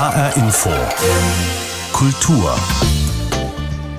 HR 0.00 0.34
Info. 0.38 0.70
Kultur. 1.92 2.54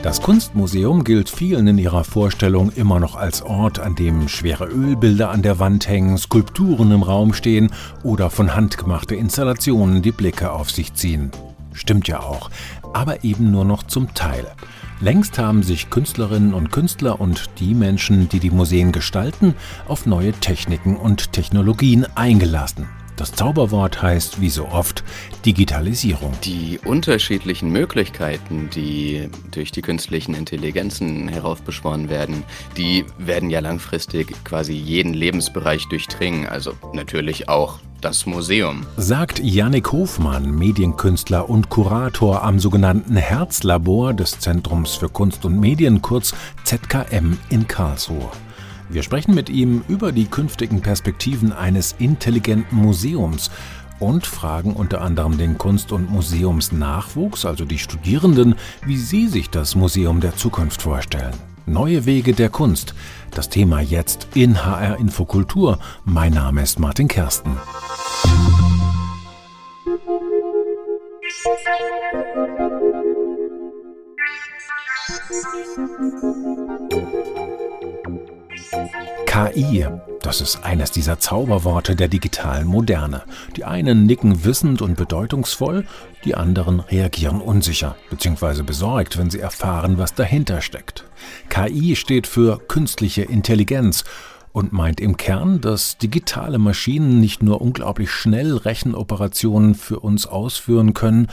Das 0.02 0.20
Kunstmuseum 0.20 1.04
gilt 1.04 1.30
vielen 1.30 1.68
in 1.68 1.78
ihrer 1.78 2.04
Vorstellung 2.04 2.72
immer 2.72 3.00
noch 3.00 3.16
als 3.16 3.44
Ort, 3.44 3.78
an 3.78 3.94
dem 3.94 4.28
schwere 4.28 4.66
Ölbilder 4.66 5.30
an 5.30 5.44
der 5.44 5.60
Wand 5.60 5.88
hängen, 5.88 6.18
Skulpturen 6.18 6.90
im 6.90 7.04
Raum 7.04 7.34
stehen 7.34 7.70
oder 8.02 8.32
von 8.32 8.56
Hand 8.56 8.80
gemachte 8.80 9.14
Installationen 9.14 10.02
die 10.02 10.12
Blicke 10.12 10.52
auf 10.52 10.72
sich 10.72 10.96
ziehen. 10.96 11.30
Stimmt 11.72 12.08
ja 12.08 12.22
auch, 12.22 12.50
aber 12.94 13.24
eben 13.24 13.52
nur 13.52 13.64
noch 13.64 13.84
zum 13.84 14.12
Teil. 14.16 14.48
Längst 15.02 15.38
haben 15.38 15.62
sich 15.62 15.92
Künstlerinnen 15.92 16.56
und 16.56 16.72
Künstler 16.72 17.22
und 17.22 17.52
die 17.60 17.76
Menschen, 17.76 18.28
die 18.28 18.40
die 18.40 18.50
Museen 18.50 18.92
gestalten, 18.92 19.54
auf 19.88 20.08
neue 20.08 20.32
Techniken 20.34 20.98
und 20.98 21.32
Technologien 21.32 22.08
eingelassen. 22.16 22.88
Das 23.22 23.34
Zauberwort 23.34 24.02
heißt, 24.02 24.42
wie 24.42 24.50
so 24.50 24.68
oft, 24.70 25.04
Digitalisierung. 25.46 26.34
Die 26.44 26.80
unterschiedlichen 26.84 27.70
Möglichkeiten, 27.72 28.72
die 28.74 29.30
durch 29.52 29.72
die 29.72 29.84
künstlichen 29.84 30.34
Intelligenzen 30.34 31.28
heraufbeschworen 31.28 32.10
werden, 32.10 32.42
die 32.78 33.06
werden 33.20 33.52
ja 33.52 33.60
langfristig 33.60 34.34
quasi 34.44 34.74
jeden 34.74 35.14
Lebensbereich 35.14 35.88
durchdringen. 35.88 36.48
Also 36.48 36.74
natürlich 36.94 37.48
auch 37.48 37.78
das 38.02 38.26
Museum. 38.26 38.88
Sagt 38.98 39.38
Yannick 39.38 39.92
Hofmann, 39.92 40.50
Medienkünstler 40.56 41.48
und 41.48 41.70
Kurator 41.70 42.42
am 42.42 42.58
sogenannten 42.58 43.18
Herzlabor 43.18 44.16
des 44.16 44.40
Zentrums 44.40 44.96
für 44.96 45.10
Kunst 45.10 45.46
und 45.46 45.60
Medien, 45.60 46.02
kurz 46.02 46.34
ZKM 46.64 47.38
in 47.50 47.68
Karlsruhe. 47.68 48.32
Wir 48.92 49.04
sprechen 49.04 49.34
mit 49.34 49.50
ihm 49.50 49.86
über 49.88 50.12
die 50.12 50.26
künftigen 50.26 50.82
Perspektiven 50.82 51.54
eines 51.54 51.96
intelligenten 51.98 52.76
Museums 52.76 53.50
und 54.00 54.28
fragen 54.28 54.74
unter 54.74 55.00
anderem 55.00 55.38
den 55.38 55.58
Kunst- 55.58 55.94
und 55.94 56.12
Museumsnachwuchs, 56.12 57.46
also 57.46 57.64
die 57.64 57.78
Studierenden, 57.78 58.56
wie 58.86 58.98
sie 58.98 59.28
sich 59.28 59.50
das 59.50 59.76
Museum 59.76 60.20
der 60.20 60.36
Zukunft 60.36 60.82
vorstellen. 60.82 61.34
Neue 61.66 62.06
Wege 62.06 62.34
der 62.34 62.50
Kunst. 62.50 62.94
Das 63.30 63.48
Thema 63.48 63.80
jetzt 63.80 64.28
in 64.34 64.66
HR 64.66 64.98
Infokultur. 64.98 65.80
Mein 66.04 66.34
Name 66.34 66.62
ist 66.62 66.78
Martin 66.78 67.08
Kersten. 67.08 67.56
KI, 79.42 79.88
das 80.22 80.40
ist 80.40 80.64
eines 80.64 80.92
dieser 80.92 81.18
Zauberworte 81.18 81.96
der 81.96 82.08
digitalen 82.08 82.68
Moderne. 82.68 83.24
Die 83.56 83.66
einen 83.66 84.06
nicken 84.06 84.46
wissend 84.46 84.84
und 84.84 84.98
bedeutungsvoll, 84.98 85.86
die 86.26 86.36
anderen 86.36 86.80
reagieren 86.80 87.42
unsicher 87.42 87.96
bzw. 88.12 88.62
besorgt, 88.62 89.18
wenn 89.18 89.32
sie 89.32 89.40
erfahren, 89.40 89.98
was 89.98 90.14
dahinter 90.14 90.62
steckt. 90.62 91.06
KI 91.50 91.96
steht 91.96 92.28
für 92.28 92.60
künstliche 92.60 93.24
Intelligenz 93.24 94.04
und 94.52 94.74
meint 94.74 95.02
im 95.02 95.18
Kern, 95.18 95.60
dass 95.60 95.98
digitale 95.98 96.60
Maschinen 96.60 97.20
nicht 97.20 97.42
nur 97.42 97.62
unglaublich 97.62 98.12
schnell 98.12 98.58
Rechenoperationen 98.58 99.74
für 99.74 100.02
uns 100.02 100.28
ausführen 100.28 100.94
können, 100.94 101.30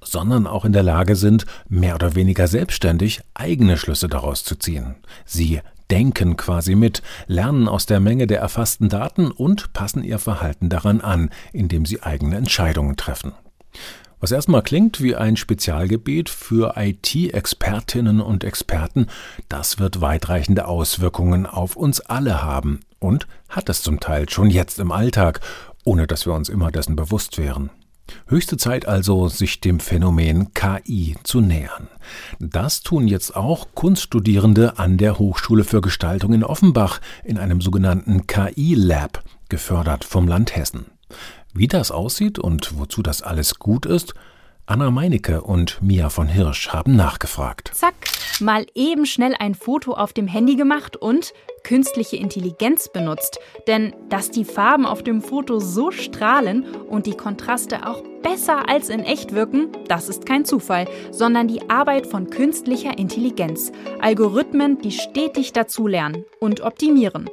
sondern 0.00 0.46
auch 0.46 0.64
in 0.64 0.72
der 0.72 0.84
Lage 0.84 1.16
sind, 1.16 1.44
mehr 1.68 1.96
oder 1.96 2.14
weniger 2.14 2.46
selbstständig 2.46 3.20
eigene 3.34 3.76
Schlüsse 3.76 4.06
daraus 4.06 4.44
zu 4.44 4.54
ziehen. 4.54 4.94
Sie 5.24 5.60
denken 5.90 6.36
quasi 6.36 6.74
mit, 6.74 7.02
lernen 7.26 7.68
aus 7.68 7.86
der 7.86 8.00
Menge 8.00 8.26
der 8.26 8.40
erfassten 8.40 8.88
Daten 8.88 9.30
und 9.30 9.72
passen 9.72 10.04
ihr 10.04 10.18
Verhalten 10.18 10.68
daran 10.68 11.00
an, 11.00 11.30
indem 11.52 11.86
sie 11.86 12.02
eigene 12.02 12.36
Entscheidungen 12.36 12.96
treffen. 12.96 13.32
Was 14.20 14.32
erstmal 14.32 14.62
klingt 14.62 15.00
wie 15.00 15.14
ein 15.14 15.36
Spezialgebiet 15.36 16.28
für 16.28 16.74
IT-Expertinnen 16.76 18.20
und 18.20 18.42
Experten, 18.42 19.06
das 19.48 19.78
wird 19.78 20.00
weitreichende 20.00 20.66
Auswirkungen 20.66 21.46
auf 21.46 21.76
uns 21.76 22.00
alle 22.00 22.42
haben 22.42 22.80
und 22.98 23.28
hat 23.48 23.68
es 23.68 23.82
zum 23.82 24.00
Teil 24.00 24.28
schon 24.28 24.50
jetzt 24.50 24.80
im 24.80 24.90
Alltag, 24.90 25.40
ohne 25.84 26.08
dass 26.08 26.26
wir 26.26 26.34
uns 26.34 26.48
immer 26.48 26.72
dessen 26.72 26.96
bewusst 26.96 27.38
wären. 27.38 27.70
Höchste 28.26 28.56
Zeit 28.56 28.86
also, 28.86 29.28
sich 29.28 29.60
dem 29.60 29.80
Phänomen 29.80 30.52
KI 30.54 31.16
zu 31.22 31.40
nähern. 31.40 31.88
Das 32.38 32.82
tun 32.82 33.08
jetzt 33.08 33.36
auch 33.36 33.68
Kunststudierende 33.74 34.78
an 34.78 34.98
der 34.98 35.18
Hochschule 35.18 35.64
für 35.64 35.80
Gestaltung 35.80 36.32
in 36.32 36.44
Offenbach 36.44 37.00
in 37.24 37.38
einem 37.38 37.60
sogenannten 37.60 38.26
KI-Lab, 38.26 39.22
gefördert 39.48 40.04
vom 40.04 40.28
Land 40.28 40.56
Hessen. 40.56 40.86
Wie 41.54 41.68
das 41.68 41.90
aussieht 41.90 42.38
und 42.38 42.78
wozu 42.78 43.02
das 43.02 43.22
alles 43.22 43.58
gut 43.58 43.86
ist, 43.86 44.14
Anna 44.66 44.90
Meinecke 44.90 45.40
und 45.40 45.80
Mia 45.80 46.10
von 46.10 46.28
Hirsch 46.28 46.68
haben 46.68 46.94
nachgefragt. 46.94 47.70
Zack, 47.72 47.94
mal 48.40 48.66
eben 48.74 49.06
schnell 49.06 49.34
ein 49.38 49.54
Foto 49.54 49.92
auf 49.92 50.12
dem 50.12 50.26
Handy 50.26 50.56
gemacht 50.56 50.96
und 50.96 51.32
künstliche 51.64 52.16
Intelligenz 52.16 52.88
benutzt. 52.92 53.38
Denn 53.66 53.94
dass 54.08 54.30
die 54.30 54.44
Farben 54.44 54.86
auf 54.86 55.02
dem 55.02 55.20
Foto 55.20 55.58
so 55.58 55.90
strahlen 55.90 56.64
und 56.88 57.06
die 57.06 57.16
Kontraste 57.16 57.86
auch 57.86 58.02
besser 58.22 58.68
als 58.68 58.88
in 58.88 59.00
echt 59.00 59.34
wirken, 59.34 59.68
das 59.88 60.08
ist 60.08 60.26
kein 60.26 60.44
Zufall, 60.44 60.86
sondern 61.10 61.48
die 61.48 61.68
Arbeit 61.70 62.06
von 62.06 62.30
künstlicher 62.30 62.98
Intelligenz. 62.98 63.72
Algorithmen, 64.00 64.78
die 64.78 64.92
stetig 64.92 65.52
dazulernen 65.52 66.24
und 66.40 66.60
optimieren. 66.60 67.30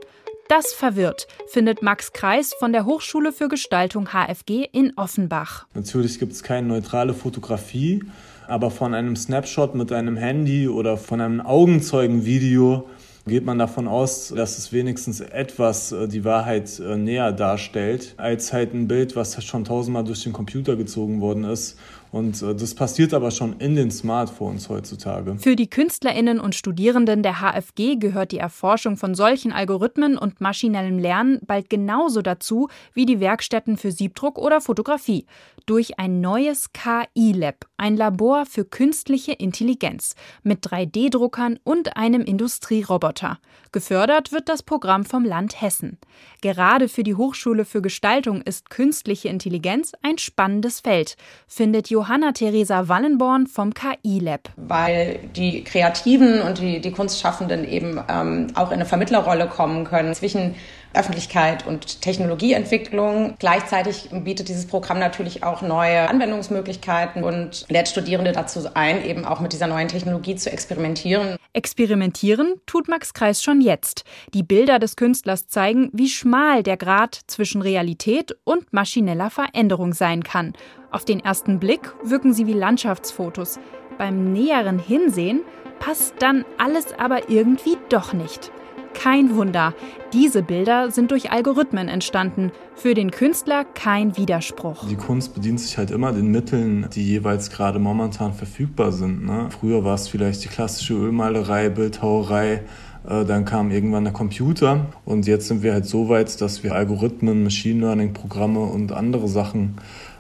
Das 0.48 0.74
verwirrt, 0.74 1.28
findet 1.48 1.82
Max 1.82 2.14
Kreis 2.14 2.54
von 2.54 2.72
der 2.72 2.86
Hochschule 2.86 3.32
für 3.32 3.48
Gestaltung 3.48 4.10
HFG 4.10 4.68
in 4.72 4.94
Offenbach. 4.96 5.66
Natürlich 5.74 6.20
gibt 6.20 6.34
es 6.34 6.44
keine 6.44 6.68
neutrale 6.68 7.16
Fotografie, 7.16 8.04
aber 8.48 8.72
von 8.72 8.94
einem 8.94 9.16
Snapshot 9.16 9.76
mit 9.76 9.92
einem 9.92 10.18
Handy 10.18 10.68
oder 10.68 10.98
von 10.98 11.22
einem 11.22 11.42
Augenzeugenvideo 11.42 12.88
geht 13.28 13.44
man 13.44 13.58
davon 13.58 13.88
aus, 13.88 14.34
dass 14.36 14.58
es 14.60 14.72
wenigstens 14.72 15.20
etwas 15.20 15.92
äh, 15.92 16.08
die 16.08 16.24
Wahrheit 16.24 16.80
äh, 16.80 16.96
näher 16.96 17.32
darstellt, 17.32 18.14
als 18.18 18.54
halt 18.54 18.74
ein 18.74 18.88
Bild, 18.88 19.16
was 19.16 19.44
schon 19.44 19.64
tausendmal 19.64 20.04
durch 20.04 20.24
den 20.24 20.34
Computer 20.34 20.76
gezogen 20.76 21.22
worden 21.22 21.44
ist 21.44 21.78
und 22.16 22.42
äh, 22.42 22.56
das 22.56 22.74
passiert 22.74 23.14
aber 23.14 23.30
schon 23.30 23.60
in 23.60 23.76
den 23.76 23.92
Smartphones 23.92 24.70
heutzutage. 24.70 25.36
Für 25.38 25.58
die 25.58 25.70
Künstlerinnen 25.70 26.40
und 26.40 26.56
Studierenden 26.56 27.24
der 27.24 27.42
HFG 27.42 27.98
gehört 27.98 28.32
die 28.32 28.38
Erforschung 28.38 28.96
von 28.96 29.16
solchen 29.16 29.52
Algorithmen 29.52 30.18
und 30.18 30.40
maschinellem 30.40 30.98
Lernen 30.98 31.42
bald 31.46 31.70
genauso 31.70 32.22
dazu 32.22 32.70
wie 32.94 33.06
die 33.06 33.20
Werkstätten 33.20 33.76
für 33.76 33.92
Siebdruck 33.92 34.38
oder 34.38 34.62
Fotografie. 34.62 35.26
Durch 35.66 36.00
ein 36.00 36.22
neues 36.22 36.72
KI-Lab, 36.72 37.66
ein 37.76 37.98
Labor 37.98 38.46
für 38.46 38.64
künstliche 38.64 39.34
Intelligenz 39.34 40.16
mit 40.42 40.66
3D-Druckern 40.66 41.60
und 41.66 41.98
einem 41.98 42.22
Industrieroboter. 42.22 43.40
Gefördert 43.74 44.32
wird 44.32 44.48
das 44.48 44.64
Programm 44.64 45.04
vom 45.04 45.26
Land 45.26 45.60
Hessen. 45.62 45.98
Gerade 46.42 46.88
für 46.88 47.04
die 47.04 47.16
Hochschule 47.16 47.66
für 47.66 47.82
Gestaltung 47.82 48.42
ist 48.42 48.70
künstliche 48.70 49.28
Intelligenz 49.28 49.92
ein 50.02 50.18
spannendes 50.18 50.80
Feld, 50.80 51.18
findet 51.48 51.90
Johann 51.90 52.05
Johanna 52.06 52.34
Theresa 52.34 52.88
Wallenborn 52.88 53.48
vom 53.48 53.74
KI-Lab. 53.74 54.50
Weil 54.58 55.18
die 55.36 55.64
Kreativen 55.64 56.40
und 56.42 56.60
die, 56.60 56.80
die 56.80 56.92
Kunstschaffenden 56.92 57.68
eben 57.68 58.00
ähm, 58.08 58.48
auch 58.54 58.68
in 58.68 58.76
eine 58.76 58.86
Vermittlerrolle 58.86 59.48
kommen 59.48 59.86
können 59.86 60.14
zwischen 60.14 60.54
Öffentlichkeit 60.98 61.66
und 61.66 62.02
Technologieentwicklung. 62.02 63.36
Gleichzeitig 63.40 64.10
bietet 64.12 64.50
dieses 64.50 64.68
Programm 64.68 65.00
natürlich 65.00 65.44
auch 65.44 65.62
neue 65.62 66.10
Anwendungsmöglichkeiten 66.10 67.24
und 67.24 67.66
lädt 67.70 67.88
Studierende 67.88 68.32
dazu 68.32 68.60
ein, 68.74 69.04
eben 69.06 69.26
auch 69.26 69.40
mit 69.40 69.54
dieser 69.54 69.68
neuen 69.68 69.88
Technologie 69.88 70.36
zu 70.36 70.52
experimentieren. 70.52 71.38
Experimentieren 71.54 72.56
tut 72.66 72.88
Max 72.88 73.14
Kreis 73.14 73.42
schon 73.42 73.62
jetzt. 73.62 74.04
Die 74.34 74.44
Bilder 74.44 74.80
des 74.80 74.96
Künstlers 74.96 75.48
zeigen, 75.48 75.90
wie 75.94 76.10
schmal 76.10 76.64
der 76.64 76.78
Grad 76.78 77.20
zwischen 77.28 77.62
Realität 77.62 78.36
und 78.44 78.74
maschineller 78.74 79.30
Veränderung 79.30 79.94
sein 79.94 80.24
kann. 80.24 80.54
Auf 80.92 81.06
den 81.06 81.20
ersten 81.20 81.60
Blick 81.60 81.94
wirken 82.04 82.34
sie 82.34 82.48
wie 82.48 82.54
Landschaftsfotos. 82.54 83.60
Beim 83.98 84.34
näheren 84.34 84.80
Hinsehen 84.80 85.42
passt 85.80 86.16
dann 86.20 86.46
alles 86.58 86.94
aber 86.98 87.30
irgendwie 87.30 87.78
doch 87.90 88.14
nicht. 88.14 88.52
Kein 88.96 89.36
Wunder, 89.36 89.76
diese 90.14 90.42
Bilder 90.42 90.90
sind 90.90 91.12
durch 91.12 91.32
Algorithmen 91.32 91.90
entstanden. 91.90 92.52
Für 92.76 92.96
den 92.96 93.12
Künstler 93.12 93.64
kein 93.64 94.18
Widerspruch. 94.18 94.88
Die 94.88 94.96
Kunst 94.96 95.36
bedient 95.36 95.60
sich 95.60 95.78
halt 95.78 95.92
immer 95.92 96.12
den 96.12 96.32
Mitteln, 96.32 96.88
die 96.96 97.04
jeweils 97.04 97.52
gerade 97.52 97.78
momentan 97.78 98.34
verfügbar 98.34 98.92
sind. 98.92 99.26
Ne? 99.26 99.50
Früher 99.52 99.84
war 99.84 99.94
es 99.96 100.08
vielleicht 100.08 100.44
die 100.44 100.48
klassische 100.48 100.96
Ölmalerei, 100.96 101.70
Bildhauerei, 101.70 102.62
äh, 103.08 103.26
dann 103.26 103.46
kam 103.46 103.72
irgendwann 103.72 104.06
der 104.06 104.14
Computer 104.14 104.88
und 105.06 105.28
jetzt 105.28 105.48
sind 105.48 105.62
wir 105.62 105.74
halt 105.74 105.86
so 105.86 106.10
weit, 106.10 106.42
dass 106.42 106.64
wir 106.64 106.74
Algorithmen, 106.74 107.44
Machine 107.44 107.82
Learning-Programme 107.82 108.62
und 108.62 108.92
andere 108.92 109.28
Sachen 109.28 109.76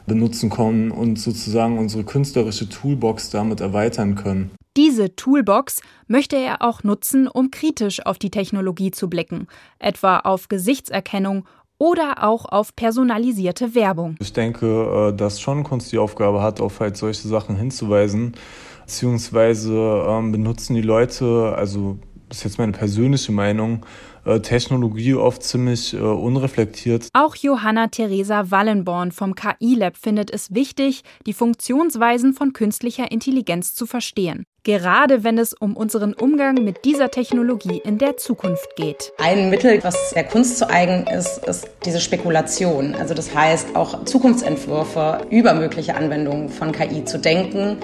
benutzen 0.05 0.49
können 0.49 0.91
und 0.91 1.17
sozusagen 1.17 1.79
unsere 1.79 2.03
künstlerische 2.03 2.69
Toolbox 2.69 3.31
damit 3.31 3.59
erweitern 3.59 4.15
können. 4.15 4.51
Diese 4.77 5.15
Toolbox 5.15 5.81
möchte 6.07 6.35
er 6.35 6.61
auch 6.61 6.83
nutzen, 6.83 7.27
um 7.29 7.49
kritisch 7.49 8.05
auf 8.05 8.17
die 8.17 8.29
Technologie 8.29 8.91
zu 8.91 9.09
blicken, 9.09 9.47
etwa 9.79 10.19
auf 10.19 10.49
Gesichtserkennung 10.49 11.45
oder 11.77 12.23
auch 12.23 12.45
auf 12.45 12.75
personalisierte 12.75 13.73
Werbung. 13.73 14.17
Ich 14.19 14.33
denke, 14.33 15.11
äh, 15.13 15.15
dass 15.15 15.39
schon 15.39 15.63
Kunst 15.63 15.91
die 15.91 15.97
Aufgabe 15.97 16.41
hat, 16.41 16.59
auf 16.59 16.79
halt 16.79 16.97
solche 16.97 17.27
Sachen 17.27 17.55
hinzuweisen, 17.55 18.33
beziehungsweise 18.81 20.05
ähm, 20.07 20.31
benutzen 20.31 20.75
die 20.75 20.81
Leute, 20.81 21.53
also 21.55 21.97
das 22.35 22.41
ist 22.41 22.51
jetzt 22.51 22.57
meine 22.57 22.73
persönliche 22.73 23.31
Meinung, 23.31 23.85
äh, 24.25 24.41
Technologie 24.41 25.13
oft 25.13 25.41
ziemlich 25.41 25.93
äh, 25.93 25.99
unreflektiert. 25.99 27.07
Auch 27.13 27.37
Johanna 27.37 27.87
Theresa 27.87 28.51
Wallenborn 28.51 29.13
vom 29.13 29.35
KI-Lab 29.35 29.95
findet 29.95 30.33
es 30.33 30.53
wichtig, 30.53 31.03
die 31.25 31.31
Funktionsweisen 31.31 32.33
von 32.33 32.51
künstlicher 32.51 33.09
Intelligenz 33.09 33.73
zu 33.73 33.85
verstehen. 33.85 34.43
Gerade 34.63 35.23
wenn 35.23 35.37
es 35.37 35.53
um 35.53 35.77
unseren 35.77 36.13
Umgang 36.13 36.55
mit 36.55 36.83
dieser 36.83 37.09
Technologie 37.09 37.81
in 37.85 37.99
der 37.99 38.17
Zukunft 38.17 38.75
geht. 38.75 39.13
Ein 39.17 39.49
Mittel, 39.49 39.81
was 39.81 40.09
der 40.13 40.25
Kunst 40.25 40.57
zu 40.57 40.69
eigen 40.69 41.07
ist, 41.07 41.37
ist 41.47 41.69
diese 41.85 42.01
Spekulation. 42.01 42.95
Also 42.95 43.13
das 43.13 43.33
heißt, 43.33 43.77
auch 43.77 44.03
Zukunftsentwürfe 44.03 45.25
über 45.29 45.53
mögliche 45.53 45.95
Anwendungen 45.95 46.49
von 46.49 46.73
KI 46.73 47.05
zu 47.05 47.17
denken 47.17 47.77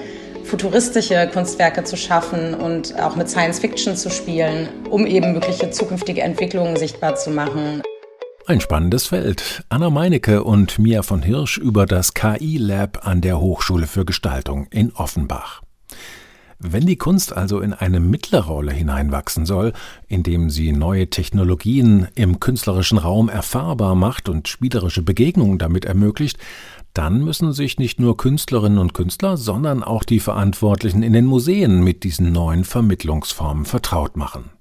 futuristische 0.46 1.30
Kunstwerke 1.32 1.84
zu 1.84 1.98
schaffen 1.98 2.54
und 2.54 3.00
auch 3.00 3.16
mit 3.16 3.30
Science 3.30 3.60
Fiction 3.60 3.96
zu 3.96 4.10
spielen, 4.10 4.70
um 4.90 5.06
eben 5.06 5.34
mögliche 5.34 5.72
zukünftige 5.72 6.22
Entwicklungen 6.22 6.78
sichtbar 6.78 7.16
zu 7.16 7.30
machen. 7.32 7.82
Ein 8.48 8.60
spannendes 8.60 9.08
Feld. 9.08 9.64
Anna 9.70 9.90
Meinecke 9.90 10.44
und 10.44 10.80
Mia 10.80 11.04
von 11.04 11.22
Hirsch 11.22 11.58
über 11.58 11.86
das 11.86 12.14
KI-Lab 12.14 13.08
an 13.08 13.22
der 13.22 13.40
Hochschule 13.40 13.88
für 13.88 14.04
Gestaltung 14.04 14.68
in 14.72 14.92
Offenbach. 14.94 15.62
Wenn 16.64 16.86
die 16.86 16.96
Kunst 16.96 17.36
also 17.36 17.60
in 17.60 17.74
eine 17.74 18.00
mittlere 18.00 18.46
Rolle 18.46 18.72
hineinwachsen 18.72 19.48
soll, 19.48 19.74
indem 20.08 20.52
sie 20.52 20.74
neue 20.74 21.10
Technologien 21.10 22.08
im 22.14 22.40
künstlerischen 22.40 23.00
Raum 23.00 23.30
erfahrbar 23.30 23.96
macht 23.96 24.30
und 24.30 24.48
spielerische 24.48 25.02
Begegnungen 25.02 25.58
damit 25.58 25.86
ermöglicht, 25.86 26.38
dann 26.94 27.24
müssen 27.24 27.54
sich 27.54 27.78
nicht 27.78 28.00
nur 28.00 28.18
Künstlerinnen 28.18 28.78
und 28.78 28.94
Künstler, 28.94 29.38
sondern 29.38 29.84
auch 29.84 30.04
die 30.04 30.20
Verantwortlichen 30.20 31.04
in 31.04 31.14
den 31.14 31.26
Museen 31.26 31.84
mit 31.84 32.04
diesen 32.04 32.32
neuen 32.32 32.64
Vermittlungsformen 32.64 33.66
vertraut 33.66 34.18
machen. 34.18 34.52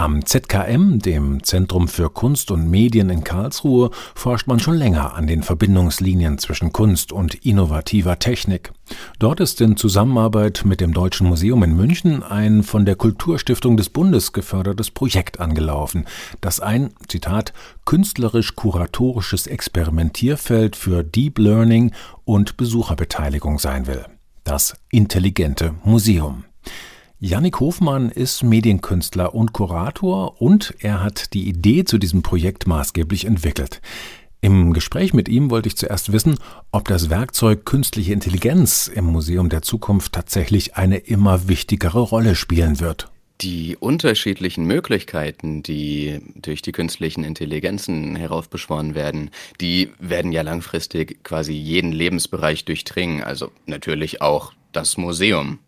Am 0.00 0.24
ZKM, 0.24 0.98
dem 1.00 1.42
Zentrum 1.44 1.86
für 1.86 2.08
Kunst 2.08 2.50
und 2.50 2.70
Medien 2.70 3.10
in 3.10 3.22
Karlsruhe, 3.22 3.90
forscht 4.14 4.46
man 4.46 4.58
schon 4.58 4.76
länger 4.76 5.12
an 5.12 5.26
den 5.26 5.42
Verbindungslinien 5.42 6.38
zwischen 6.38 6.72
Kunst 6.72 7.12
und 7.12 7.34
innovativer 7.44 8.18
Technik. 8.18 8.72
Dort 9.18 9.40
ist 9.40 9.60
in 9.60 9.76
Zusammenarbeit 9.76 10.62
mit 10.64 10.80
dem 10.80 10.94
Deutschen 10.94 11.28
Museum 11.28 11.62
in 11.64 11.76
München 11.76 12.22
ein 12.22 12.62
von 12.62 12.86
der 12.86 12.96
Kulturstiftung 12.96 13.76
des 13.76 13.90
Bundes 13.90 14.32
gefördertes 14.32 14.90
Projekt 14.90 15.38
angelaufen, 15.38 16.06
das 16.40 16.60
ein, 16.60 16.94
Zitat, 17.06 17.52
künstlerisch-kuratorisches 17.84 19.48
Experimentierfeld 19.48 20.76
für 20.76 21.04
Deep 21.04 21.38
Learning 21.38 21.92
und 22.24 22.56
Besucherbeteiligung 22.56 23.58
sein 23.58 23.86
will. 23.86 24.06
Das 24.44 24.76
intelligente 24.90 25.74
Museum. 25.84 26.44
Jannik 27.22 27.60
Hofmann 27.60 28.08
ist 28.08 28.42
Medienkünstler 28.42 29.34
und 29.34 29.52
Kurator 29.52 30.40
und 30.40 30.74
er 30.78 31.02
hat 31.02 31.34
die 31.34 31.50
Idee 31.50 31.84
zu 31.84 31.98
diesem 31.98 32.22
Projekt 32.22 32.66
maßgeblich 32.66 33.26
entwickelt. 33.26 33.82
Im 34.40 34.72
Gespräch 34.72 35.12
mit 35.12 35.28
ihm 35.28 35.50
wollte 35.50 35.68
ich 35.68 35.76
zuerst 35.76 36.12
wissen, 36.14 36.38
ob 36.72 36.88
das 36.88 37.10
Werkzeug 37.10 37.66
künstliche 37.66 38.14
Intelligenz 38.14 38.88
im 38.88 39.04
Museum 39.04 39.50
der 39.50 39.60
Zukunft 39.60 40.14
tatsächlich 40.14 40.76
eine 40.76 40.96
immer 40.96 41.46
wichtigere 41.46 42.00
Rolle 42.00 42.34
spielen 42.34 42.80
wird. 42.80 43.10
Die 43.42 43.76
unterschiedlichen 43.76 44.64
Möglichkeiten, 44.64 45.62
die 45.62 46.20
durch 46.36 46.62
die 46.62 46.72
künstlichen 46.72 47.24
Intelligenzen 47.24 48.16
heraufbeschworen 48.16 48.94
werden, 48.94 49.30
die 49.60 49.90
werden 49.98 50.32
ja 50.32 50.40
langfristig 50.40 51.22
quasi 51.22 51.52
jeden 51.52 51.92
Lebensbereich 51.92 52.64
durchdringen, 52.64 53.22
also 53.22 53.50
natürlich 53.66 54.22
auch 54.22 54.54
das 54.72 54.96
Museum. 54.96 55.58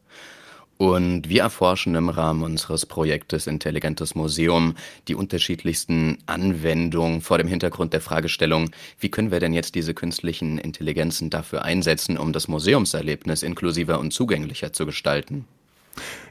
Und 0.82 1.29
wir 1.29 1.43
erforschen 1.43 1.94
im 1.94 2.08
Rahmen 2.08 2.43
unseres 2.43 2.87
Projektes 2.87 3.46
Intelligentes 3.46 4.17
Museum 4.17 4.75
die 5.06 5.14
unterschiedlichsten 5.14 6.19
Anwendungen 6.26 7.20
vor 7.20 7.38
dem 7.38 7.46
Hintergrund 7.46 7.93
der 7.93 8.00
Fragestellung, 8.00 8.70
wie 8.99 9.08
können 9.08 9.31
wir 9.31 9.38
denn 9.38 9.52
jetzt 9.52 9.76
diese 9.76 9.94
künstlichen 9.94 10.58
Intelligenzen 10.58 11.31
dafür 11.31 11.64
einsetzen, 11.64 12.19
um 12.19 12.32
das 12.32 12.49
Museumserlebnis 12.49 13.44
inklusiver 13.44 14.00
und 14.00 14.12
zugänglicher 14.12 14.73
zu 14.73 14.84
gestalten. 14.84 15.44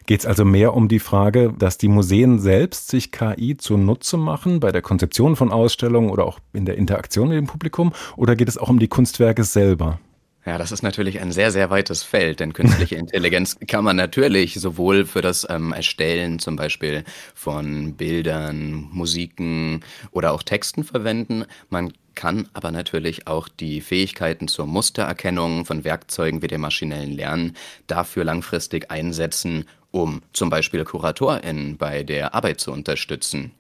Geht 0.06 0.20
es 0.20 0.26
also 0.26 0.44
mehr 0.44 0.74
um 0.74 0.90
die 0.90 1.00
Frage, 1.00 1.54
dass 1.58 1.78
die 1.78 1.88
Museen 1.88 2.38
selbst 2.38 2.90
sich 2.90 3.14
KI 3.14 3.56
zunutze 3.56 4.18
machen 4.18 4.60
bei 4.60 4.74
der 4.74 4.82
Konzeption 4.82 5.38
von 5.38 5.54
Ausstellungen 5.54 6.10
oder 6.10 6.26
auch 6.26 6.40
in 6.52 6.66
der 6.66 6.76
Interaktion 6.76 7.30
mit 7.30 7.38
dem 7.38 7.48
Publikum? 7.48 7.94
Oder 8.18 8.36
geht 8.36 8.50
es 8.50 8.58
auch 8.58 8.68
um 8.68 8.80
die 8.80 8.90
Kunstwerke 8.90 9.46
selber? 9.46 10.02
Ja, 10.44 10.58
das 10.58 10.72
ist 10.72 10.82
natürlich 10.82 11.20
ein 11.20 11.32
sehr, 11.32 11.52
sehr 11.52 11.70
weites 11.70 12.02
Feld, 12.02 12.40
denn 12.40 12.54
künstliche 12.54 12.96
Intelligenz 12.98 13.58
kann 13.68 13.84
man 13.84 13.96
natürlich 13.96 14.56
sowohl 14.56 15.06
für 15.06 15.22
das 15.22 15.46
ähm, 15.48 15.72
Erstellen 15.72 16.40
zum 16.40 16.56
Beispiel 16.56 17.04
von 17.36 17.94
Bildern, 17.94 18.90
Musiken 18.92 19.82
oder 20.10 20.32
auch 20.34 20.42
Texten 20.42 20.84
verwenden. 20.84 21.46
Man 21.70 21.94
kann 22.16 22.50
aber 22.54 22.72
natürlich 22.72 23.28
auch 23.28 23.48
die 23.48 23.82
Fähigkeiten 23.82 24.48
zur 24.48 24.66
Mustererkennung 24.66 25.66
von 25.66 25.84
Werkzeugen 25.84 26.42
wie 26.42 26.48
dem 26.48 26.62
maschinellen 26.62 27.12
Lernen 27.12 27.56
dafür 27.86 28.24
langfristig 28.24 28.90
einsetzen, 28.90 29.66
um 29.92 30.24
zum 30.34 30.50
Beispiel 30.50 30.84
KuratorInnen 30.84 31.78
bei 31.78 32.04
der 32.04 32.34
Arbeit 32.34 32.60
zu 32.60 32.72
unterstützen. 32.72 33.52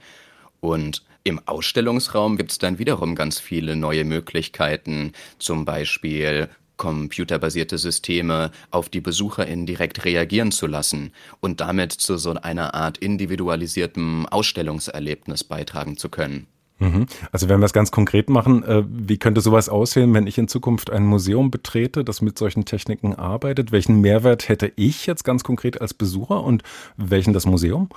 Und 0.59 1.03
im 1.23 1.39
Ausstellungsraum 1.47 2.35
gibt 2.35 2.51
es 2.51 2.57
dann 2.57 2.79
wiederum 2.79 3.13
ganz 3.13 3.39
viele 3.39 3.75
neue 3.75 4.03
Möglichkeiten, 4.03 5.13
zum 5.37 5.65
Beispiel 5.65 6.49
computerbasierte 6.81 7.77
Systeme 7.77 8.49
auf 8.71 8.89
die 8.89 9.01
BesucherInnen 9.01 9.67
direkt 9.67 10.03
reagieren 10.03 10.51
zu 10.51 10.65
lassen 10.65 11.11
und 11.39 11.61
damit 11.61 11.91
zu 11.91 12.17
so 12.17 12.33
einer 12.33 12.73
Art 12.73 12.97
individualisiertem 12.97 14.25
Ausstellungserlebnis 14.25 15.43
beitragen 15.43 15.95
zu 15.95 16.09
können. 16.09 16.47
Mhm. 16.79 17.05
Also 17.31 17.49
wenn 17.49 17.59
wir 17.59 17.67
es 17.67 17.73
ganz 17.73 17.91
konkret 17.91 18.31
machen, 18.31 18.63
äh, 18.63 18.83
wie 18.87 19.19
könnte 19.19 19.41
sowas 19.41 19.69
aussehen, 19.69 20.11
wenn 20.15 20.25
ich 20.25 20.39
in 20.39 20.47
Zukunft 20.47 20.89
ein 20.89 21.05
Museum 21.05 21.51
betrete, 21.51 22.03
das 22.03 22.23
mit 22.23 22.39
solchen 22.39 22.65
Techniken 22.65 23.13
arbeitet? 23.13 23.71
Welchen 23.71 24.01
Mehrwert 24.01 24.49
hätte 24.49 24.73
ich 24.75 25.05
jetzt 25.05 25.23
ganz 25.23 25.43
konkret 25.43 25.79
als 25.79 25.93
Besucher 25.93 26.43
und 26.43 26.63
welchen 26.97 27.31
das 27.31 27.45
Museum? 27.45 27.89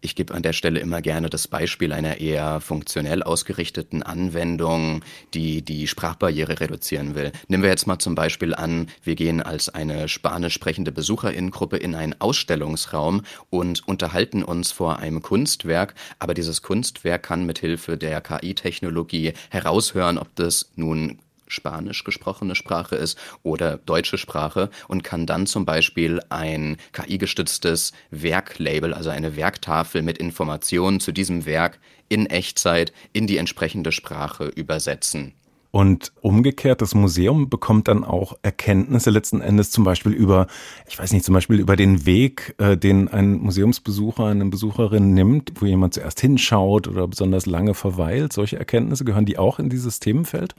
Ich 0.00 0.14
gebe 0.14 0.32
an 0.32 0.42
der 0.42 0.52
Stelle 0.52 0.78
immer 0.78 1.02
gerne 1.02 1.28
das 1.28 1.48
Beispiel 1.48 1.92
einer 1.92 2.20
eher 2.20 2.60
funktionell 2.60 3.24
ausgerichteten 3.24 4.04
Anwendung, 4.04 5.04
die 5.34 5.62
die 5.62 5.88
Sprachbarriere 5.88 6.60
reduzieren 6.60 7.16
will. 7.16 7.32
Nehmen 7.48 7.64
wir 7.64 7.70
jetzt 7.70 7.88
mal 7.88 7.98
zum 7.98 8.14
Beispiel 8.14 8.54
an, 8.54 8.86
wir 9.02 9.16
gehen 9.16 9.42
als 9.42 9.68
eine 9.68 10.08
spanisch 10.08 10.54
sprechende 10.54 10.92
Besucherinnengruppe 10.92 11.78
in 11.78 11.96
einen 11.96 12.14
Ausstellungsraum 12.20 13.22
und 13.50 13.88
unterhalten 13.88 14.44
uns 14.44 14.70
vor 14.70 15.00
einem 15.00 15.20
Kunstwerk, 15.20 15.94
aber 16.20 16.32
dieses 16.32 16.62
Kunstwerk 16.62 17.24
kann 17.24 17.44
mithilfe 17.44 17.96
der 17.96 18.20
KI-Technologie 18.20 19.32
heraushören, 19.50 20.18
ob 20.18 20.32
das 20.36 20.70
nun 20.76 21.18
Spanisch 21.48 22.04
gesprochene 22.04 22.54
Sprache 22.54 22.96
ist 22.96 23.18
oder 23.42 23.78
deutsche 23.78 24.18
Sprache 24.18 24.70
und 24.86 25.04
kann 25.04 25.26
dann 25.26 25.46
zum 25.46 25.64
Beispiel 25.64 26.20
ein 26.28 26.76
KI-gestütztes 26.92 27.92
Werklabel, 28.10 28.94
also 28.94 29.10
eine 29.10 29.36
Werktafel 29.36 30.02
mit 30.02 30.18
Informationen 30.18 31.00
zu 31.00 31.12
diesem 31.12 31.46
Werk 31.46 31.78
in 32.08 32.26
Echtzeit 32.26 32.92
in 33.12 33.26
die 33.26 33.36
entsprechende 33.36 33.92
Sprache 33.92 34.46
übersetzen. 34.46 35.34
Und 35.70 36.12
umgekehrt, 36.22 36.80
das 36.80 36.94
Museum 36.94 37.50
bekommt 37.50 37.88
dann 37.88 38.02
auch 38.02 38.38
Erkenntnisse 38.40 39.10
letzten 39.10 39.42
Endes 39.42 39.70
zum 39.70 39.84
Beispiel 39.84 40.12
über, 40.12 40.46
ich 40.88 40.98
weiß 40.98 41.12
nicht, 41.12 41.26
zum 41.26 41.34
Beispiel 41.34 41.60
über 41.60 41.76
den 41.76 42.06
Weg, 42.06 42.54
äh, 42.58 42.78
den 42.78 43.08
ein 43.08 43.34
Museumsbesucher, 43.34 44.24
eine 44.24 44.46
Besucherin 44.46 45.12
nimmt, 45.12 45.52
wo 45.56 45.66
jemand 45.66 45.92
zuerst 45.92 46.20
hinschaut 46.20 46.88
oder 46.88 47.06
besonders 47.06 47.44
lange 47.44 47.74
verweilt. 47.74 48.32
Solche 48.32 48.58
Erkenntnisse 48.58 49.04
gehören 49.04 49.26
die 49.26 49.36
auch 49.36 49.58
in 49.58 49.68
dieses 49.68 50.00
Themenfeld? 50.00 50.54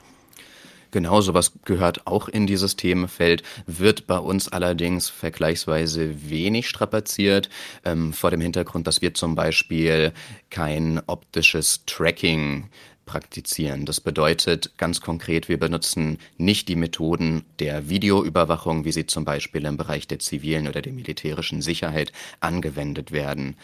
Genau, 0.91 1.22
sowas 1.22 1.51
gehört 1.65 2.08
auch 2.08 2.27
in 2.27 2.48
dieses 2.48 2.75
Themenfeld, 2.75 3.43
wird 3.67 4.08
bei 4.08 4.17
uns 4.17 4.48
allerdings 4.48 5.08
vergleichsweise 5.08 6.29
wenig 6.29 6.67
strapaziert, 6.67 7.50
ähm, 7.86 8.12
vor 8.12 8.31
dem 8.31 8.41
Hintergrund, 8.41 8.88
dass 8.88 9.01
wir 9.01 9.13
zum 9.13 9.36
Beispiel 9.36 10.13
kein 10.50 11.00
optisches 11.05 11.86
Tracking 11.86 12.69
praktizieren. 13.05 13.86
Das 13.86 14.01
bedeutet 14.01 14.77
ganz 14.77 15.01
konkret, 15.01 15.50
wir 15.50 15.60
benutzen 15.60 16.19
nicht 16.38 16.67
die 16.69 16.75
Methoden 16.75 17.43
der 17.60 17.89
Videoüberwachung, 17.89 18.86
wie 18.86 18.91
sie 18.91 19.08
zum 19.08 19.25
Beispiel 19.25 19.65
im 19.65 19.77
Bereich 19.77 20.08
der 20.08 20.19
zivilen 20.19 20.67
oder 20.67 20.81
der 20.84 20.93
militärischen 20.93 21.63
Sicherheit 21.63 22.12
angewendet 22.39 23.12
werden. 23.12 23.58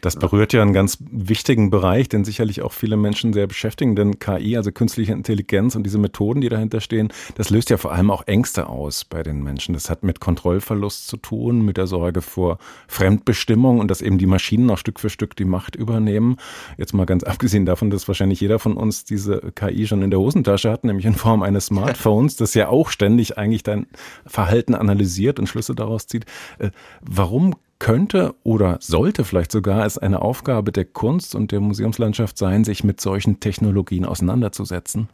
Das 0.00 0.16
berührt 0.16 0.52
ja 0.52 0.62
einen 0.62 0.72
ganz 0.72 0.98
wichtigen 1.00 1.70
Bereich, 1.70 2.08
den 2.08 2.24
sicherlich 2.24 2.62
auch 2.62 2.72
viele 2.72 2.96
Menschen 2.96 3.32
sehr 3.32 3.46
beschäftigen, 3.46 3.96
denn 3.96 4.18
KI, 4.18 4.56
also 4.56 4.72
künstliche 4.72 5.12
Intelligenz 5.12 5.76
und 5.76 5.84
diese 5.84 5.98
Methoden, 5.98 6.40
die 6.40 6.48
dahinter 6.48 6.80
stehen, 6.80 7.12
das 7.36 7.50
löst 7.50 7.70
ja 7.70 7.76
vor 7.76 7.92
allem 7.92 8.10
auch 8.10 8.26
Ängste 8.26 8.68
aus 8.68 9.04
bei 9.04 9.22
den 9.22 9.42
Menschen. 9.42 9.74
Das 9.74 9.90
hat 9.90 10.02
mit 10.02 10.20
Kontrollverlust 10.20 11.06
zu 11.06 11.16
tun, 11.16 11.64
mit 11.64 11.76
der 11.76 11.86
Sorge 11.86 12.22
vor 12.22 12.58
Fremdbestimmung 12.88 13.78
und 13.80 13.90
dass 13.90 14.02
eben 14.02 14.18
die 14.18 14.26
Maschinen 14.26 14.70
auch 14.70 14.78
Stück 14.78 15.00
für 15.00 15.10
Stück 15.10 15.36
die 15.36 15.44
Macht 15.44 15.76
übernehmen. 15.76 16.36
Jetzt 16.76 16.94
mal 16.94 17.06
ganz 17.06 17.24
abgesehen 17.24 17.66
davon, 17.66 17.90
dass 17.90 18.08
wahrscheinlich 18.08 18.40
jeder 18.40 18.58
von 18.58 18.76
uns 18.76 19.04
diese 19.04 19.52
KI 19.54 19.86
schon 19.86 20.02
in 20.02 20.10
der 20.10 20.20
Hosentasche 20.20 20.70
hat, 20.70 20.84
nämlich 20.84 21.06
in 21.06 21.14
Form 21.14 21.42
eines 21.42 21.66
Smartphones, 21.66 22.36
das 22.36 22.54
ja 22.54 22.68
auch 22.68 22.90
ständig 22.90 23.38
eigentlich 23.38 23.62
dein 23.62 23.86
Verhalten 24.26 24.74
analysiert 24.74 25.38
und 25.38 25.48
Schlüsse 25.48 25.74
daraus 25.74 26.06
zieht. 26.06 26.24
Äh, 26.58 26.70
warum 27.00 27.54
könnte 27.78 28.34
oder 28.42 28.78
sollte 28.80 29.24
vielleicht 29.24 29.52
sogar 29.52 29.84
es 29.84 29.98
eine 29.98 30.22
Aufgabe 30.22 30.72
der 30.72 30.84
Kunst 30.84 31.34
und 31.34 31.52
der 31.52 31.60
Museumslandschaft 31.60 32.38
sein, 32.38 32.64
sich 32.64 32.84
mit 32.84 33.00
solchen 33.00 33.40
Technologien 33.40 34.04
auseinanderzusetzen? 34.04 35.08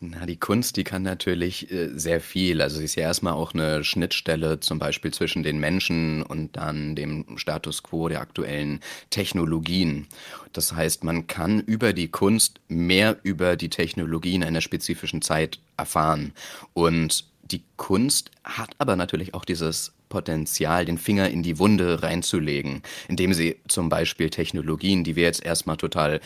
Na, 0.00 0.26
die 0.26 0.36
Kunst, 0.36 0.76
die 0.76 0.84
kann 0.84 1.02
natürlich 1.02 1.72
äh, 1.72 1.88
sehr 1.98 2.20
viel. 2.20 2.62
Also 2.62 2.78
sie 2.78 2.84
ist 2.84 2.94
ja 2.94 3.02
erstmal 3.02 3.32
auch 3.32 3.52
eine 3.52 3.82
Schnittstelle 3.82 4.60
zum 4.60 4.78
Beispiel 4.78 5.12
zwischen 5.12 5.42
den 5.42 5.58
Menschen 5.58 6.22
und 6.22 6.56
dann 6.56 6.94
dem 6.94 7.36
Status 7.36 7.82
quo 7.82 8.08
der 8.08 8.20
aktuellen 8.20 8.78
Technologien. 9.10 10.06
Das 10.52 10.72
heißt, 10.72 11.02
man 11.02 11.26
kann 11.26 11.58
über 11.58 11.92
die 11.92 12.08
Kunst 12.08 12.60
mehr 12.68 13.16
über 13.24 13.56
die 13.56 13.70
Technologien 13.70 14.44
einer 14.44 14.60
spezifischen 14.60 15.20
Zeit 15.20 15.58
erfahren. 15.76 16.32
Und 16.74 17.24
die 17.42 17.64
Kunst 17.76 18.30
hat 18.44 18.70
aber 18.78 18.94
natürlich 18.94 19.34
auch 19.34 19.44
dieses 19.44 19.94
Potenzial, 20.08 20.84
den 20.84 20.98
Finger 20.98 21.28
in 21.28 21.42
die 21.42 21.58
Wunde 21.58 22.02
reinzulegen, 22.02 22.82
indem 23.08 23.34
sie 23.34 23.56
zum 23.68 23.88
Beispiel 23.88 24.30
Technologien, 24.30 25.04
die 25.04 25.16
wir 25.16 25.24
jetzt 25.24 25.44
erstmal 25.44 25.76
total 25.76 26.20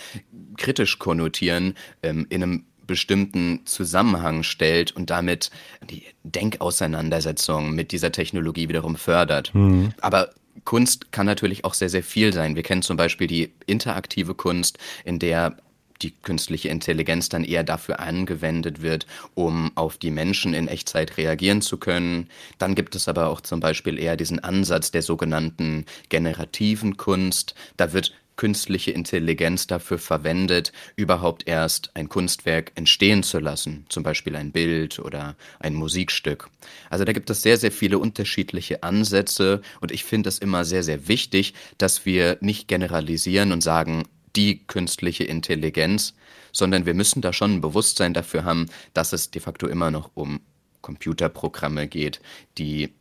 kritisch 0.56 0.98
konnotieren, 0.98 1.74
ähm, 2.02 2.26
in 2.30 2.42
einem 2.42 2.64
bestimmten 2.86 3.64
Zusammenhang 3.64 4.42
stellt 4.42 4.92
und 4.92 5.10
damit 5.10 5.50
die 5.88 6.04
Denkauseinandersetzung 6.24 7.74
mit 7.74 7.92
dieser 7.92 8.12
Technologie 8.12 8.68
wiederum 8.68 8.96
fördert. 8.96 9.54
Mhm. 9.54 9.92
Aber 10.00 10.30
Kunst 10.64 11.12
kann 11.12 11.26
natürlich 11.26 11.64
auch 11.64 11.74
sehr, 11.74 11.88
sehr 11.88 12.02
viel 12.02 12.32
sein. 12.32 12.56
Wir 12.56 12.62
kennen 12.62 12.82
zum 12.82 12.96
Beispiel 12.96 13.26
die 13.26 13.52
interaktive 13.66 14.34
Kunst, 14.34 14.78
in 15.04 15.18
der 15.18 15.56
die 16.02 16.10
künstliche 16.10 16.68
Intelligenz 16.68 17.28
dann 17.28 17.44
eher 17.44 17.64
dafür 17.64 18.00
angewendet 18.00 18.82
wird, 18.82 19.06
um 19.34 19.72
auf 19.74 19.98
die 19.98 20.10
Menschen 20.10 20.54
in 20.54 20.68
Echtzeit 20.68 21.16
reagieren 21.16 21.62
zu 21.62 21.78
können. 21.78 22.28
Dann 22.58 22.74
gibt 22.74 22.94
es 22.94 23.08
aber 23.08 23.28
auch 23.28 23.40
zum 23.40 23.60
Beispiel 23.60 23.98
eher 23.98 24.16
diesen 24.16 24.40
Ansatz 24.40 24.90
der 24.90 25.02
sogenannten 25.02 25.86
generativen 26.08 26.96
Kunst. 26.96 27.54
Da 27.76 27.92
wird 27.92 28.12
künstliche 28.36 28.90
Intelligenz 28.90 29.66
dafür 29.66 29.98
verwendet, 29.98 30.72
überhaupt 30.96 31.46
erst 31.46 31.90
ein 31.94 32.08
Kunstwerk 32.08 32.72
entstehen 32.74 33.22
zu 33.22 33.38
lassen, 33.38 33.86
zum 33.88 34.02
Beispiel 34.02 34.36
ein 34.36 34.52
Bild 34.52 34.98
oder 34.98 35.36
ein 35.60 35.74
Musikstück. 35.74 36.48
Also 36.90 37.04
da 37.04 37.12
gibt 37.12 37.30
es 37.30 37.42
sehr, 37.42 37.56
sehr 37.56 37.72
viele 37.72 37.98
unterschiedliche 37.98 38.82
Ansätze 38.82 39.60
und 39.80 39.92
ich 39.92 40.04
finde 40.04 40.28
es 40.28 40.38
immer 40.38 40.64
sehr, 40.64 40.82
sehr 40.82 41.08
wichtig, 41.08 41.54
dass 41.78 42.06
wir 42.06 42.38
nicht 42.40 42.68
generalisieren 42.68 43.52
und 43.52 43.62
sagen, 43.62 44.04
die 44.36 44.64
künstliche 44.66 45.24
Intelligenz, 45.24 46.14
sondern 46.52 46.86
wir 46.86 46.94
müssen 46.94 47.22
da 47.22 47.32
schon 47.32 47.54
ein 47.54 47.60
Bewusstsein 47.60 48.14
dafür 48.14 48.44
haben, 48.44 48.66
dass 48.94 49.12
es 49.12 49.30
de 49.30 49.40
facto 49.40 49.66
immer 49.66 49.90
noch 49.90 50.10
um 50.14 50.40
Computerprogramme 50.80 51.88
geht, 51.88 52.20
die 52.58 52.92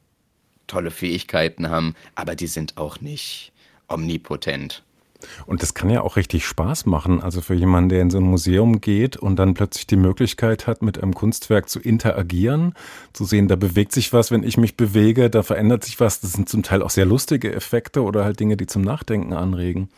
tolle 0.67 0.91
Fähigkeiten 0.91 1.69
haben, 1.69 1.95
aber 2.15 2.35
die 2.35 2.47
sind 2.47 2.77
auch 2.77 3.01
nicht 3.01 3.51
omnipotent. 3.87 4.83
Und 5.45 5.61
das 5.61 5.73
kann 5.73 5.89
ja 5.89 6.01
auch 6.01 6.15
richtig 6.15 6.45
Spaß 6.45 6.85
machen. 6.85 7.21
Also 7.21 7.41
für 7.41 7.53
jemanden, 7.53 7.89
der 7.89 8.01
in 8.01 8.09
so 8.09 8.17
ein 8.17 8.23
Museum 8.23 8.81
geht 8.81 9.17
und 9.17 9.35
dann 9.37 9.53
plötzlich 9.53 9.85
die 9.85 9.95
Möglichkeit 9.95 10.65
hat, 10.65 10.81
mit 10.81 11.01
einem 11.01 11.13
Kunstwerk 11.13 11.69
zu 11.69 11.79
interagieren, 11.79 12.73
zu 13.13 13.25
sehen, 13.25 13.47
da 13.47 13.55
bewegt 13.55 13.91
sich 13.91 14.13
was, 14.13 14.31
wenn 14.31 14.43
ich 14.43 14.57
mich 14.57 14.77
bewege, 14.77 15.29
da 15.29 15.43
verändert 15.43 15.83
sich 15.83 15.99
was. 15.99 16.21
Das 16.21 16.33
sind 16.33 16.49
zum 16.49 16.63
Teil 16.63 16.81
auch 16.81 16.89
sehr 16.89 17.05
lustige 17.05 17.53
Effekte 17.53 18.01
oder 18.01 18.23
halt 18.23 18.39
Dinge, 18.39 18.57
die 18.57 18.65
zum 18.65 18.81
Nachdenken 18.81 19.33
anregen. 19.33 19.89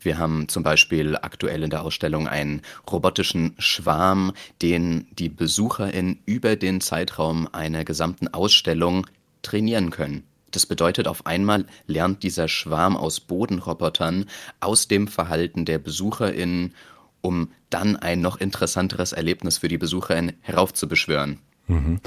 Wir 0.00 0.18
haben 0.18 0.48
zum 0.48 0.62
Beispiel 0.62 1.16
aktuell 1.16 1.62
in 1.62 1.70
der 1.70 1.82
Ausstellung 1.82 2.28
einen 2.28 2.62
robotischen 2.90 3.54
Schwarm, 3.58 4.32
den 4.62 5.06
die 5.12 5.28
BesucherInnen 5.28 6.20
über 6.26 6.56
den 6.56 6.80
Zeitraum 6.80 7.48
einer 7.52 7.84
gesamten 7.84 8.28
Ausstellung 8.28 9.06
trainieren 9.42 9.90
können. 9.90 10.24
Das 10.50 10.66
bedeutet, 10.66 11.08
auf 11.08 11.26
einmal 11.26 11.66
lernt 11.86 12.22
dieser 12.22 12.48
Schwarm 12.48 12.96
aus 12.96 13.20
Bodenrobotern 13.20 14.26
aus 14.60 14.88
dem 14.88 15.08
Verhalten 15.08 15.64
der 15.64 15.78
BesucherInnen, 15.78 16.74
um 17.20 17.50
dann 17.68 17.96
ein 17.96 18.20
noch 18.20 18.38
interessanteres 18.38 19.12
Erlebnis 19.12 19.58
für 19.58 19.68
die 19.68 19.78
BesucherInnen 19.78 20.34
heraufzubeschwören. 20.40 21.40
Mhm. 21.66 22.00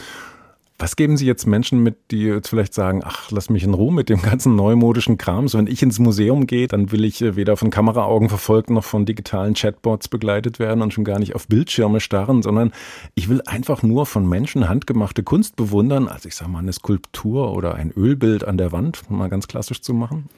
Was 0.82 0.96
geben 0.96 1.18
Sie 1.18 1.26
jetzt 1.26 1.46
Menschen 1.46 1.84
mit, 1.84 1.98
die 2.10 2.22
jetzt 2.22 2.48
vielleicht 2.48 2.74
sagen, 2.74 3.02
ach, 3.04 3.30
lass 3.32 3.50
mich 3.50 3.64
in 3.64 3.74
Ruhe 3.74 3.94
mit 3.94 4.08
dem 4.08 4.22
ganzen 4.22 4.56
neumodischen 4.56 5.18
Kram. 5.18 5.50
So, 5.50 5.58
wenn 5.58 5.68
ich 5.68 5.84
ins 5.84 6.00
Museum 6.00 6.48
gehe, 6.48 6.70
dann 6.70 6.94
will 6.94 7.04
ich 7.04 7.22
äh, 7.22 7.36
weder 7.36 7.58
von 7.58 7.70
Kameraaugen 7.70 8.30
verfolgt 8.30 8.70
noch 8.70 8.86
von 8.86 9.06
digitalen 9.06 9.56
Chatbots 9.56 10.08
begleitet 10.08 10.58
werden 10.58 10.82
und 10.82 10.94
schon 10.94 11.04
gar 11.04 11.20
nicht 11.20 11.36
auf 11.36 11.50
Bildschirme 11.50 12.00
starren, 12.00 12.42
sondern 12.42 12.72
ich 13.14 13.28
will 13.28 13.42
einfach 13.46 13.84
nur 13.84 14.06
von 14.06 14.28
Menschen 14.28 14.70
handgemachte 14.70 15.22
Kunst 15.22 15.58
bewundern. 15.58 16.08
Also 16.08 16.30
ich 16.30 16.36
sage 16.36 16.50
mal 16.50 16.60
eine 16.60 16.72
Skulptur 16.72 17.52
oder 17.52 17.76
ein 17.76 17.92
Ölbild 17.92 18.46
an 18.46 18.58
der 18.58 18.72
Wand, 18.72 19.02
um 19.10 19.18
mal 19.18 19.30
ganz 19.30 19.50
klassisch 19.50 19.82
zu 19.82 19.94
machen. 19.94 20.30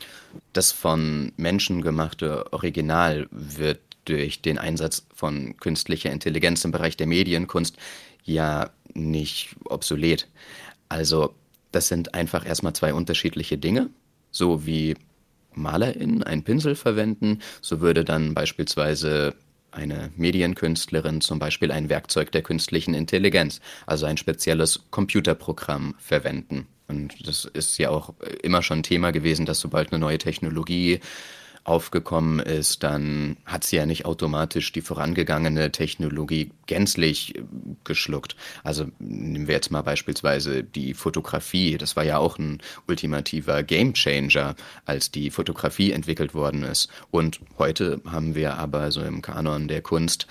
Das 0.53 0.71
von 0.71 1.33
Menschen 1.37 1.83
gemachte 1.83 2.51
Original 2.51 3.27
wird 3.29 3.79
durch 4.05 4.41
den 4.41 4.57
Einsatz 4.57 5.05
von 5.13 5.55
künstlicher 5.57 6.11
Intelligenz 6.11 6.65
im 6.65 6.71
Bereich 6.71 6.97
der 6.97 7.05
Medienkunst 7.05 7.77
ja 8.23 8.69
nicht 8.93 9.55
obsolet. 9.65 10.27
Also 10.89 11.33
das 11.71 11.87
sind 11.87 12.13
einfach 12.13 12.45
erstmal 12.45 12.73
zwei 12.73 12.93
unterschiedliche 12.93 13.57
Dinge, 13.57 13.89
so 14.29 14.65
wie 14.65 14.95
MalerInnen 15.53 16.23
einen 16.23 16.43
Pinsel 16.43 16.75
verwenden, 16.75 17.39
so 17.61 17.81
würde 17.81 18.05
dann 18.05 18.33
beispielsweise 18.33 19.35
eine 19.71 20.11
Medienkünstlerin 20.17 21.21
zum 21.21 21.39
Beispiel 21.39 21.71
ein 21.71 21.89
Werkzeug 21.89 22.31
der 22.31 22.41
künstlichen 22.41 22.93
Intelligenz, 22.93 23.61
also 23.85 24.05
ein 24.05 24.17
spezielles 24.17 24.81
Computerprogramm 24.91 25.95
verwenden. 25.97 26.67
Und 26.87 27.25
das 27.25 27.45
ist 27.45 27.77
ja 27.77 27.89
auch 27.89 28.13
immer 28.43 28.63
schon 28.63 28.83
Thema 28.83 29.11
gewesen, 29.11 29.45
dass 29.45 29.61
sobald 29.61 29.91
eine 29.91 29.99
neue 29.99 30.17
Technologie 30.17 30.99
aufgekommen 31.63 32.39
ist, 32.39 32.83
dann 32.83 33.37
hat 33.45 33.63
sie 33.63 33.75
ja 33.75 33.85
nicht 33.85 34.05
automatisch 34.05 34.71
die 34.71 34.81
vorangegangene 34.81 35.71
Technologie 35.71 36.51
gänzlich 36.65 37.35
äh, 37.35 37.43
geschluckt. 37.83 38.35
Also 38.63 38.87
nehmen 38.99 39.47
wir 39.47 39.55
jetzt 39.55 39.71
mal 39.71 39.83
beispielsweise 39.83 40.63
die 40.63 40.93
Fotografie. 40.93 41.77
Das 41.77 41.95
war 41.95 42.03
ja 42.03 42.17
auch 42.17 42.39
ein 42.39 42.61
ultimativer 42.87 43.63
Gamechanger, 43.63 44.55
als 44.85 45.11
die 45.11 45.29
Fotografie 45.29 45.91
entwickelt 45.91 46.33
worden 46.33 46.63
ist. 46.63 46.89
Und 47.11 47.39
heute 47.57 48.01
haben 48.05 48.35
wir 48.35 48.55
aber 48.55 48.91
so 48.91 49.01
im 49.01 49.21
Kanon 49.21 49.67
der 49.67 49.81
Kunst 49.81 50.27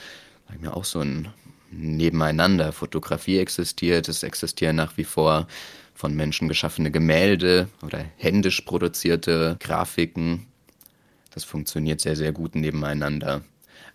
wir 0.58 0.76
auch 0.76 0.84
so 0.84 1.00
ein 1.00 1.28
Nebeneinander. 1.70 2.72
Fotografie 2.72 3.38
existiert, 3.38 4.08
es 4.08 4.22
existieren 4.22 4.76
nach 4.76 4.96
wie 4.96 5.04
vor 5.04 5.46
von 5.94 6.14
Menschen 6.14 6.49
geschaffene 6.49 6.90
Gemälde 6.90 7.68
oder 7.82 8.04
händisch 8.16 8.62
produzierte 8.62 9.56
Grafiken 9.60 10.46
das 11.30 11.44
funktioniert 11.44 12.00
sehr, 12.00 12.16
sehr 12.16 12.32
gut 12.32 12.54
nebeneinander. 12.54 13.42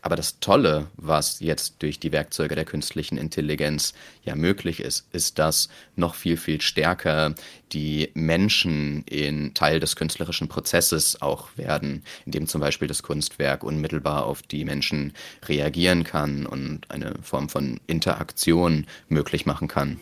Aber 0.05 0.15
das 0.15 0.39
Tolle, 0.39 0.87
was 0.97 1.39
jetzt 1.39 1.81
durch 1.81 1.99
die 1.99 2.11
Werkzeuge 2.11 2.53
der 2.53 2.65
künstlichen 2.65 3.17
Intelligenz 3.17 3.95
ja 4.23 4.35
möglich 4.35 4.79
ist, 4.79 5.07
ist, 5.13 5.39
dass 5.39 5.67
noch 5.95 6.13
viel, 6.13 6.37
viel 6.37 6.61
stärker 6.61 7.33
die 7.71 8.11
Menschen 8.13 9.03
in 9.05 9.55
Teil 9.55 9.79
des 9.79 9.95
künstlerischen 9.95 10.47
Prozesses 10.47 11.23
auch 11.23 11.49
werden, 11.57 12.03
indem 12.27 12.45
zum 12.45 12.61
Beispiel 12.61 12.87
das 12.87 13.01
Kunstwerk 13.01 13.63
unmittelbar 13.63 14.25
auf 14.25 14.43
die 14.43 14.63
Menschen 14.63 15.13
reagieren 15.47 16.03
kann 16.03 16.45
und 16.45 16.91
eine 16.91 17.15
Form 17.23 17.49
von 17.49 17.79
Interaktion 17.87 18.85
möglich 19.09 19.47
machen 19.47 19.67
kann. 19.67 19.99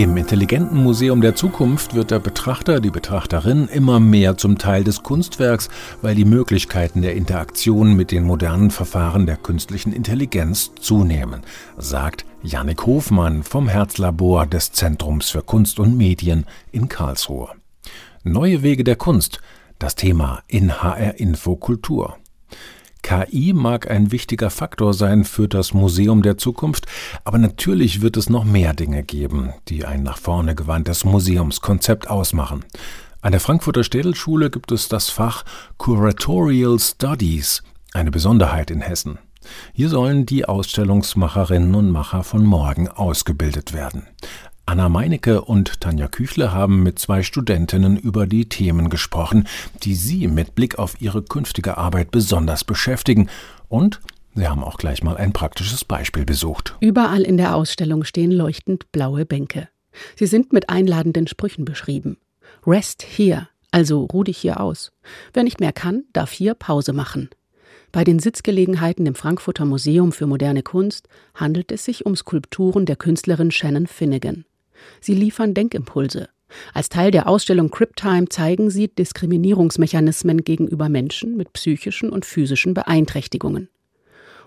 Im 0.00 0.16
intelligenten 0.16 0.82
Museum 0.82 1.20
der 1.20 1.34
Zukunft 1.34 1.92
wird 1.92 2.10
der 2.10 2.20
Betrachter, 2.20 2.80
die 2.80 2.88
Betrachterin 2.88 3.68
immer 3.68 4.00
mehr 4.00 4.38
zum 4.38 4.56
Teil 4.56 4.82
des 4.82 5.02
Kunstwerks, 5.02 5.68
weil 6.00 6.14
die 6.14 6.24
Möglichkeiten 6.24 7.02
der 7.02 7.14
Interaktion 7.14 7.92
mit 7.92 8.10
den 8.10 8.24
modernen 8.24 8.70
Verfahren 8.70 9.26
der 9.26 9.36
künstlichen 9.36 9.92
Intelligenz 9.92 10.72
zunehmen, 10.80 11.42
sagt 11.76 12.24
Jannik 12.42 12.86
Hofmann 12.86 13.42
vom 13.42 13.68
Herzlabor 13.68 14.46
des 14.46 14.72
Zentrums 14.72 15.28
für 15.28 15.42
Kunst 15.42 15.78
und 15.78 15.98
Medien 15.98 16.46
in 16.72 16.88
Karlsruhe. 16.88 17.50
Neue 18.24 18.62
Wege 18.62 18.84
der 18.84 18.96
Kunst, 18.96 19.42
das 19.78 19.96
Thema 19.96 20.42
in 20.48 20.82
HR 20.82 21.20
Info 21.20 21.56
Kultur. 21.56 22.16
KI 23.10 23.52
mag 23.52 23.90
ein 23.90 24.12
wichtiger 24.12 24.50
Faktor 24.50 24.94
sein 24.94 25.24
für 25.24 25.48
das 25.48 25.74
Museum 25.74 26.22
der 26.22 26.38
Zukunft, 26.38 26.86
aber 27.24 27.38
natürlich 27.38 28.02
wird 28.02 28.16
es 28.16 28.30
noch 28.30 28.44
mehr 28.44 28.72
Dinge 28.72 29.02
geben, 29.02 29.52
die 29.66 29.84
ein 29.84 30.04
nach 30.04 30.16
vorne 30.16 30.54
gewandtes 30.54 31.04
Museumskonzept 31.04 32.08
ausmachen. 32.08 32.64
An 33.20 33.32
der 33.32 33.40
Frankfurter 33.40 33.82
Städelschule 33.82 34.48
gibt 34.48 34.70
es 34.70 34.86
das 34.86 35.10
Fach 35.10 35.44
Curatorial 35.76 36.78
Studies, 36.78 37.64
eine 37.94 38.12
Besonderheit 38.12 38.70
in 38.70 38.80
Hessen. 38.80 39.18
Hier 39.72 39.88
sollen 39.88 40.24
die 40.24 40.44
Ausstellungsmacherinnen 40.44 41.74
und 41.74 41.90
Macher 41.90 42.22
von 42.22 42.44
morgen 42.44 42.86
ausgebildet 42.86 43.72
werden. 43.72 44.06
Anna 44.70 44.88
Meinecke 44.88 45.42
und 45.42 45.80
Tanja 45.80 46.06
Küchle 46.06 46.52
haben 46.52 46.84
mit 46.84 47.00
zwei 47.00 47.24
Studentinnen 47.24 47.96
über 47.96 48.28
die 48.28 48.48
Themen 48.48 48.88
gesprochen, 48.88 49.48
die 49.82 49.96
sie 49.96 50.28
mit 50.28 50.54
Blick 50.54 50.78
auf 50.78 51.00
ihre 51.00 51.22
künftige 51.22 51.76
Arbeit 51.76 52.12
besonders 52.12 52.62
beschäftigen. 52.62 53.28
Und 53.68 54.00
sie 54.36 54.46
haben 54.46 54.62
auch 54.62 54.78
gleich 54.78 55.02
mal 55.02 55.16
ein 55.16 55.32
praktisches 55.32 55.84
Beispiel 55.84 56.24
besucht. 56.24 56.76
Überall 56.78 57.22
in 57.22 57.36
der 57.36 57.56
Ausstellung 57.56 58.04
stehen 58.04 58.30
leuchtend 58.30 58.92
blaue 58.92 59.26
Bänke. 59.26 59.68
Sie 60.14 60.26
sind 60.26 60.52
mit 60.52 60.70
einladenden 60.70 61.26
Sprüchen 61.26 61.64
beschrieben. 61.64 62.18
Rest 62.64 63.02
here, 63.02 63.48
also 63.72 64.04
ruh 64.04 64.22
dich 64.22 64.38
hier 64.38 64.60
aus. 64.60 64.92
Wer 65.32 65.42
nicht 65.42 65.58
mehr 65.58 65.72
kann, 65.72 66.04
darf 66.12 66.30
hier 66.30 66.54
Pause 66.54 66.92
machen. 66.92 67.28
Bei 67.90 68.04
den 68.04 68.20
Sitzgelegenheiten 68.20 69.04
im 69.04 69.16
Frankfurter 69.16 69.64
Museum 69.64 70.12
für 70.12 70.28
moderne 70.28 70.62
Kunst 70.62 71.08
handelt 71.34 71.72
es 71.72 71.84
sich 71.84 72.06
um 72.06 72.14
Skulpturen 72.14 72.86
der 72.86 72.94
Künstlerin 72.94 73.50
Shannon 73.50 73.88
Finnegan. 73.88 74.44
Sie 75.00 75.14
liefern 75.14 75.54
Denkimpulse. 75.54 76.28
Als 76.74 76.88
Teil 76.88 77.10
der 77.10 77.28
Ausstellung 77.28 77.70
Cryptime 77.70 78.28
zeigen 78.28 78.70
sie 78.70 78.88
Diskriminierungsmechanismen 78.88 80.44
gegenüber 80.44 80.88
Menschen 80.88 81.36
mit 81.36 81.52
psychischen 81.52 82.10
und 82.10 82.24
physischen 82.24 82.74
Beeinträchtigungen. 82.74 83.68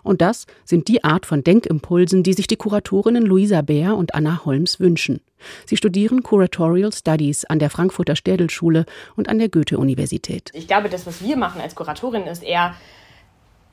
Und 0.03 0.21
das 0.21 0.45
sind 0.65 0.89
die 0.89 1.03
Art 1.03 1.25
von 1.25 1.43
Denkimpulsen, 1.43 2.23
die 2.23 2.33
sich 2.33 2.47
die 2.47 2.57
Kuratorinnen 2.57 3.25
Luisa 3.25 3.61
Bär 3.61 3.95
und 3.95 4.13
Anna 4.13 4.43
Holmes 4.43 4.79
wünschen. 4.81 5.21
Sie 5.65 5.77
studieren 5.77 6.23
Curatorial 6.23 6.91
Studies 6.91 7.45
an 7.45 7.59
der 7.59 7.69
Frankfurter 7.69 8.15
Städelschule 8.15 8.85
und 9.15 9.29
an 9.29 9.39
der 9.39 9.49
Goethe-Universität. 9.49 10.51
Ich 10.53 10.67
glaube, 10.67 10.89
das, 10.89 11.05
was 11.07 11.23
wir 11.23 11.37
machen 11.37 11.61
als 11.61 11.75
Kuratorin, 11.75 12.23
ist 12.23 12.43
eher 12.43 12.75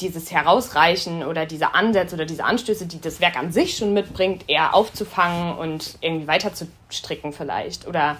dieses 0.00 0.30
Herausreichen 0.30 1.24
oder 1.24 1.46
diese 1.46 1.74
Ansätze 1.74 2.14
oder 2.14 2.24
diese 2.24 2.44
Anstöße, 2.44 2.86
die 2.86 3.00
das 3.00 3.20
Werk 3.20 3.36
an 3.36 3.52
sich 3.52 3.76
schon 3.76 3.92
mitbringt, 3.92 4.44
eher 4.48 4.74
aufzufangen 4.74 5.56
und 5.56 5.98
irgendwie 6.00 6.26
weiterzustricken 6.26 7.32
vielleicht 7.32 7.86
oder 7.86 8.14
mhm. 8.14 8.18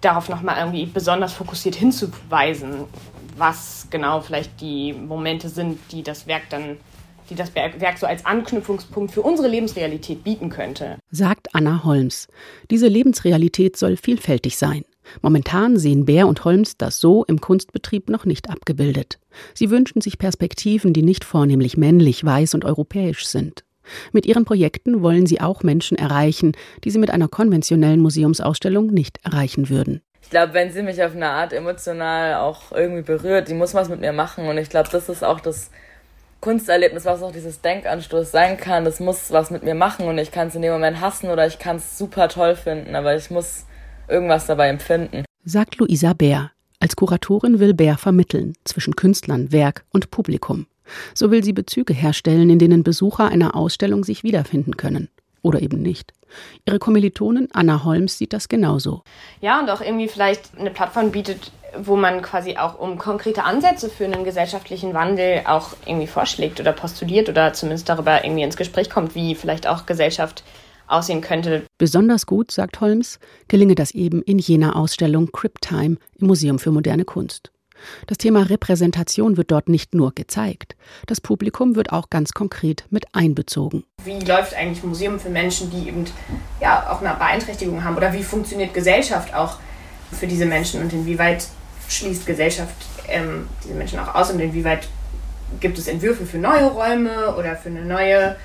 darauf 0.00 0.28
nochmal 0.28 0.58
irgendwie 0.58 0.86
besonders 0.86 1.32
fokussiert 1.32 1.74
hinzuweisen, 1.74 2.84
was 3.36 3.86
genau 3.90 4.20
vielleicht 4.20 4.60
die 4.60 4.92
Momente 4.92 5.48
sind, 5.48 5.78
die 5.92 6.02
das 6.02 6.26
Werk 6.26 6.50
dann 6.50 6.78
die 7.30 7.34
das 7.34 7.54
Werk 7.54 7.98
so 7.98 8.06
als 8.06 8.24
Anknüpfungspunkt 8.24 9.12
für 9.12 9.22
unsere 9.22 9.48
Lebensrealität 9.48 10.24
bieten 10.24 10.48
könnte. 10.48 10.96
Sagt 11.10 11.54
Anna 11.54 11.84
Holmes. 11.84 12.28
Diese 12.70 12.88
Lebensrealität 12.88 13.76
soll 13.76 13.98
vielfältig 13.98 14.56
sein. 14.56 14.84
Momentan 15.22 15.78
sehen 15.78 16.04
Bär 16.04 16.26
und 16.26 16.44
Holmes 16.44 16.76
das 16.76 17.00
so 17.00 17.24
im 17.24 17.40
Kunstbetrieb 17.40 18.08
noch 18.08 18.24
nicht 18.24 18.50
abgebildet. 18.50 19.18
Sie 19.54 19.70
wünschen 19.70 20.00
sich 20.00 20.18
Perspektiven, 20.18 20.92
die 20.92 21.02
nicht 21.02 21.24
vornehmlich 21.24 21.76
männlich, 21.76 22.24
weiß 22.24 22.54
und 22.54 22.64
europäisch 22.64 23.26
sind. 23.26 23.64
Mit 24.12 24.26
ihren 24.26 24.44
Projekten 24.44 25.02
wollen 25.02 25.26
sie 25.26 25.40
auch 25.40 25.62
Menschen 25.62 25.96
erreichen, 25.96 26.52
die 26.84 26.90
sie 26.90 26.98
mit 26.98 27.10
einer 27.10 27.28
konventionellen 27.28 28.00
Museumsausstellung 28.00 28.88
nicht 28.88 29.24
erreichen 29.24 29.68
würden. 29.68 30.02
Ich 30.22 30.30
glaube, 30.30 30.52
wenn 30.52 30.70
sie 30.70 30.82
mich 30.82 31.02
auf 31.02 31.14
eine 31.14 31.30
Art 31.30 31.52
emotional 31.52 32.34
auch 32.34 32.72
irgendwie 32.72 33.02
berührt, 33.02 33.48
die 33.48 33.54
muss 33.54 33.72
was 33.74 33.88
mit 33.88 34.00
mir 34.00 34.12
machen. 34.12 34.46
Und 34.46 34.58
ich 34.58 34.68
glaube, 34.68 34.90
das 34.92 35.08
ist 35.08 35.24
auch 35.24 35.40
das 35.40 35.70
Kunsterlebnis, 36.40 37.04
was 37.04 37.22
auch 37.22 37.32
dieses 37.32 37.60
Denkanstoß 37.62 38.30
sein 38.30 38.58
kann. 38.58 38.84
Das 38.84 39.00
muss 39.00 39.32
was 39.32 39.50
mit 39.50 39.62
mir 39.62 39.74
machen 39.74 40.06
und 40.06 40.18
ich 40.18 40.30
kann 40.30 40.48
es 40.48 40.54
in 40.54 40.62
dem 40.62 40.72
Moment 40.72 41.00
hassen 41.00 41.30
oder 41.30 41.46
ich 41.46 41.58
kann 41.58 41.76
es 41.76 41.98
super 41.98 42.28
toll 42.28 42.54
finden, 42.54 42.94
aber 42.94 43.16
ich 43.16 43.30
muss 43.30 43.64
irgendwas 44.08 44.46
dabei 44.46 44.68
empfinden. 44.68 45.24
Sagt 45.44 45.76
Luisa 45.76 46.12
Bär. 46.12 46.50
Als 46.80 46.94
Kuratorin 46.94 47.58
will 47.58 47.74
Bär 47.74 47.98
vermitteln 47.98 48.54
zwischen 48.64 48.94
Künstlern, 48.94 49.50
Werk 49.50 49.84
und 49.92 50.10
Publikum. 50.10 50.66
So 51.14 51.30
will 51.30 51.44
sie 51.44 51.52
Bezüge 51.52 51.92
herstellen, 51.92 52.50
in 52.50 52.58
denen 52.58 52.82
Besucher 52.82 53.28
einer 53.28 53.56
Ausstellung 53.56 54.04
sich 54.04 54.22
wiederfinden 54.22 54.76
können. 54.76 55.08
Oder 55.42 55.60
eben 55.60 55.82
nicht. 55.82 56.12
Ihre 56.66 56.78
Kommilitonin 56.78 57.48
Anna 57.52 57.84
Holmes 57.84 58.18
sieht 58.18 58.32
das 58.32 58.48
genauso. 58.48 59.02
Ja, 59.40 59.60
und 59.60 59.70
auch 59.70 59.80
irgendwie 59.80 60.08
vielleicht 60.08 60.58
eine 60.58 60.70
Plattform 60.70 61.10
bietet, 61.10 61.52
wo 61.76 61.96
man 61.96 62.22
quasi 62.22 62.56
auch 62.56 62.78
um 62.78 62.98
konkrete 62.98 63.44
Ansätze 63.44 63.88
für 63.88 64.04
einen 64.04 64.24
gesellschaftlichen 64.24 64.94
Wandel 64.94 65.42
auch 65.46 65.70
irgendwie 65.86 66.06
vorschlägt 66.06 66.60
oder 66.60 66.72
postuliert 66.72 67.28
oder 67.28 67.52
zumindest 67.52 67.88
darüber 67.88 68.24
irgendwie 68.24 68.42
ins 68.42 68.56
Gespräch 68.56 68.90
kommt, 68.90 69.14
wie 69.14 69.34
vielleicht 69.34 69.66
auch 69.66 69.86
Gesellschaft 69.86 70.42
aussehen 70.88 71.20
könnte. 71.20 71.64
Besonders 71.78 72.26
gut, 72.26 72.50
sagt 72.50 72.80
Holmes, 72.80 73.18
gelinge 73.48 73.74
das 73.74 73.92
eben 73.92 74.22
in 74.22 74.38
jener 74.38 74.76
Ausstellung 74.76 75.30
Cryptime 75.32 75.96
im 76.18 76.26
Museum 76.26 76.58
für 76.58 76.70
moderne 76.70 77.04
Kunst. 77.04 77.50
Das 78.06 78.18
Thema 78.18 78.42
Repräsentation 78.42 79.36
wird 79.36 79.50
dort 79.50 79.68
nicht 79.68 79.94
nur 79.94 80.12
gezeigt, 80.12 80.76
das 81.06 81.20
Publikum 81.20 81.76
wird 81.76 81.92
auch 81.92 82.10
ganz 82.10 82.32
konkret 82.32 82.84
mit 82.90 83.06
einbezogen. 83.14 83.84
Wie 84.04 84.18
läuft 84.18 84.54
eigentlich 84.54 84.82
ein 84.82 84.88
Museum 84.88 85.20
für 85.20 85.30
Menschen, 85.30 85.70
die 85.70 85.88
eben 85.88 86.04
ja 86.60 86.90
auch 86.90 87.00
eine 87.00 87.14
Beeinträchtigung 87.14 87.84
haben? 87.84 87.96
Oder 87.96 88.12
wie 88.12 88.22
funktioniert 88.22 88.74
Gesellschaft 88.74 89.34
auch 89.34 89.58
für 90.12 90.26
diese 90.26 90.46
Menschen 90.46 90.80
und 90.80 90.92
inwieweit 90.92 91.46
schließt 91.88 92.26
Gesellschaft 92.26 92.74
ähm, 93.08 93.48
diese 93.64 93.74
Menschen 93.74 93.98
auch 93.98 94.14
aus 94.14 94.30
und 94.30 94.40
inwieweit 94.40 94.88
gibt 95.60 95.78
es 95.78 95.88
Entwürfe 95.88 96.26
für 96.26 96.38
neue 96.38 96.66
Räume 96.66 97.34
oder 97.36 97.56
für 97.56 97.70
eine 97.70 97.84
neue 97.84 98.36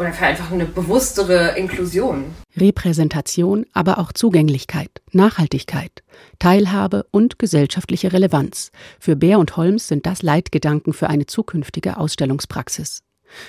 oder 0.00 0.12
für 0.12 0.26
einfach 0.26 0.50
eine 0.50 0.64
bewusstere 0.64 1.58
Inklusion. 1.58 2.34
Repräsentation, 2.56 3.66
aber 3.74 3.98
auch 3.98 4.12
Zugänglichkeit, 4.12 4.90
Nachhaltigkeit, 5.12 6.02
Teilhabe 6.38 7.04
und 7.10 7.38
gesellschaftliche 7.38 8.12
Relevanz. 8.12 8.72
Für 8.98 9.14
Bär 9.14 9.38
und 9.38 9.58
Holmes 9.58 9.88
sind 9.88 10.06
das 10.06 10.22
Leitgedanken 10.22 10.94
für 10.94 11.10
eine 11.10 11.26
zukünftige 11.26 11.98
Ausstellungspraxis. 11.98 13.02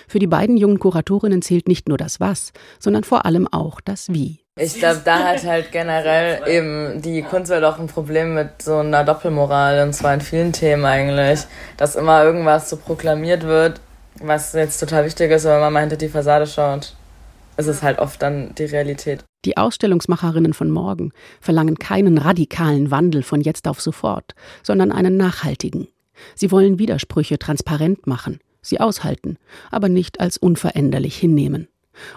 Für 0.08 0.20
die 0.20 0.28
beiden 0.28 0.58
jungen 0.58 0.78
Kuratorinnen 0.78 1.42
zählt 1.42 1.68
nicht 1.68 1.88
nur 1.88 1.98
das 1.98 2.20
Was, 2.20 2.52
sondern 2.80 3.06
vor 3.06 3.26
allem 3.26 3.48
auch 3.52 3.80
das 3.82 4.10
Wie. 4.10 4.42
Ich 4.60 4.76
glaube, 4.76 5.02
da 5.04 5.20
hat 5.20 5.46
halt 5.46 5.72
generell 5.72 6.48
eben 6.48 7.02
die 7.02 7.22
Kunstwelt 7.24 7.64
auch 7.64 7.80
ein 7.80 7.88
Problem 7.88 8.36
mit 8.36 8.62
so 8.62 8.78
einer 8.78 9.06
Doppelmoral, 9.06 9.88
und 9.88 9.94
zwar 9.94 10.14
in 10.14 10.22
vielen 10.22 10.52
Themen 10.52 10.86
eigentlich, 10.86 11.40
dass 11.78 11.96
immer 11.96 12.24
irgendwas 12.24 12.70
so 12.70 12.76
proklamiert 12.76 13.44
wird, 13.44 13.80
was 14.24 14.54
jetzt 14.54 14.80
total 14.80 15.06
wichtig 15.06 15.32
ist, 15.32 15.46
wenn 15.46 15.60
man 15.60 15.74
mal 15.74 15.82
hinter 15.82 15.98
die 15.98 16.10
Fassade 16.10 16.48
schaut, 16.48 16.96
ist 17.58 17.68
es 17.68 17.84
halt 17.84 18.00
oft 18.00 18.22
dann 18.22 18.54
die 18.56 18.66
Realität. 18.66 19.24
Die 19.46 19.58
Ausstellungsmacherinnen 19.58 20.54
von 20.54 20.70
morgen 20.70 21.12
verlangen 21.40 21.78
keinen 21.78 22.18
radikalen 22.18 22.92
Wandel 22.92 23.24
von 23.24 23.42
jetzt 23.42 23.68
auf 23.68 23.82
sofort, 23.82 24.36
sondern 24.64 24.92
einen 24.92 25.18
nachhaltigen. 25.18 25.88
Sie 26.36 26.52
wollen 26.52 26.80
Widersprüche 26.80 27.40
transparent 27.40 28.06
machen, 28.06 28.40
sie 28.62 28.80
aushalten, 28.80 29.38
aber 29.72 29.90
nicht 29.90 30.20
als 30.20 30.38
unveränderlich 30.38 31.18
hinnehmen. 31.18 31.68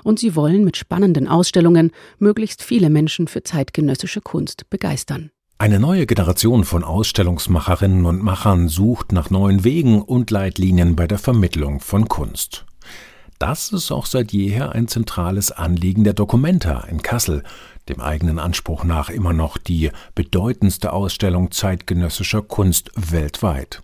Und 0.02 0.18
sie 0.18 0.36
wollen 0.36 0.64
mit 0.64 0.76
spannenden 0.76 1.26
Ausstellungen 1.26 1.90
möglichst 2.18 2.62
viele 2.62 2.90
Menschen 2.90 3.26
für 3.26 3.42
zeitgenössische 3.42 4.20
Kunst 4.20 4.70
begeistern. 4.70 5.30
Eine 5.56 5.78
neue 5.78 6.04
Generation 6.06 6.64
von 6.64 6.82
Ausstellungsmacherinnen 6.82 8.06
und 8.06 8.20
Machern 8.20 8.68
sucht 8.68 9.12
nach 9.12 9.30
neuen 9.30 9.62
Wegen 9.62 10.02
und 10.02 10.32
Leitlinien 10.32 10.96
bei 10.96 11.06
der 11.06 11.18
Vermittlung 11.18 11.78
von 11.78 12.08
Kunst. 12.08 12.66
Das 13.38 13.72
ist 13.72 13.92
auch 13.92 14.06
seit 14.06 14.32
jeher 14.32 14.72
ein 14.72 14.88
zentrales 14.88 15.52
Anliegen 15.52 16.02
der 16.02 16.12
Documenta 16.12 16.80
in 16.80 17.02
Kassel, 17.02 17.44
dem 17.88 18.00
eigenen 18.00 18.40
Anspruch 18.40 18.82
nach 18.82 19.10
immer 19.10 19.32
noch 19.32 19.56
die 19.56 19.92
bedeutendste 20.16 20.92
Ausstellung 20.92 21.52
zeitgenössischer 21.52 22.42
Kunst 22.42 22.90
weltweit. 22.96 23.80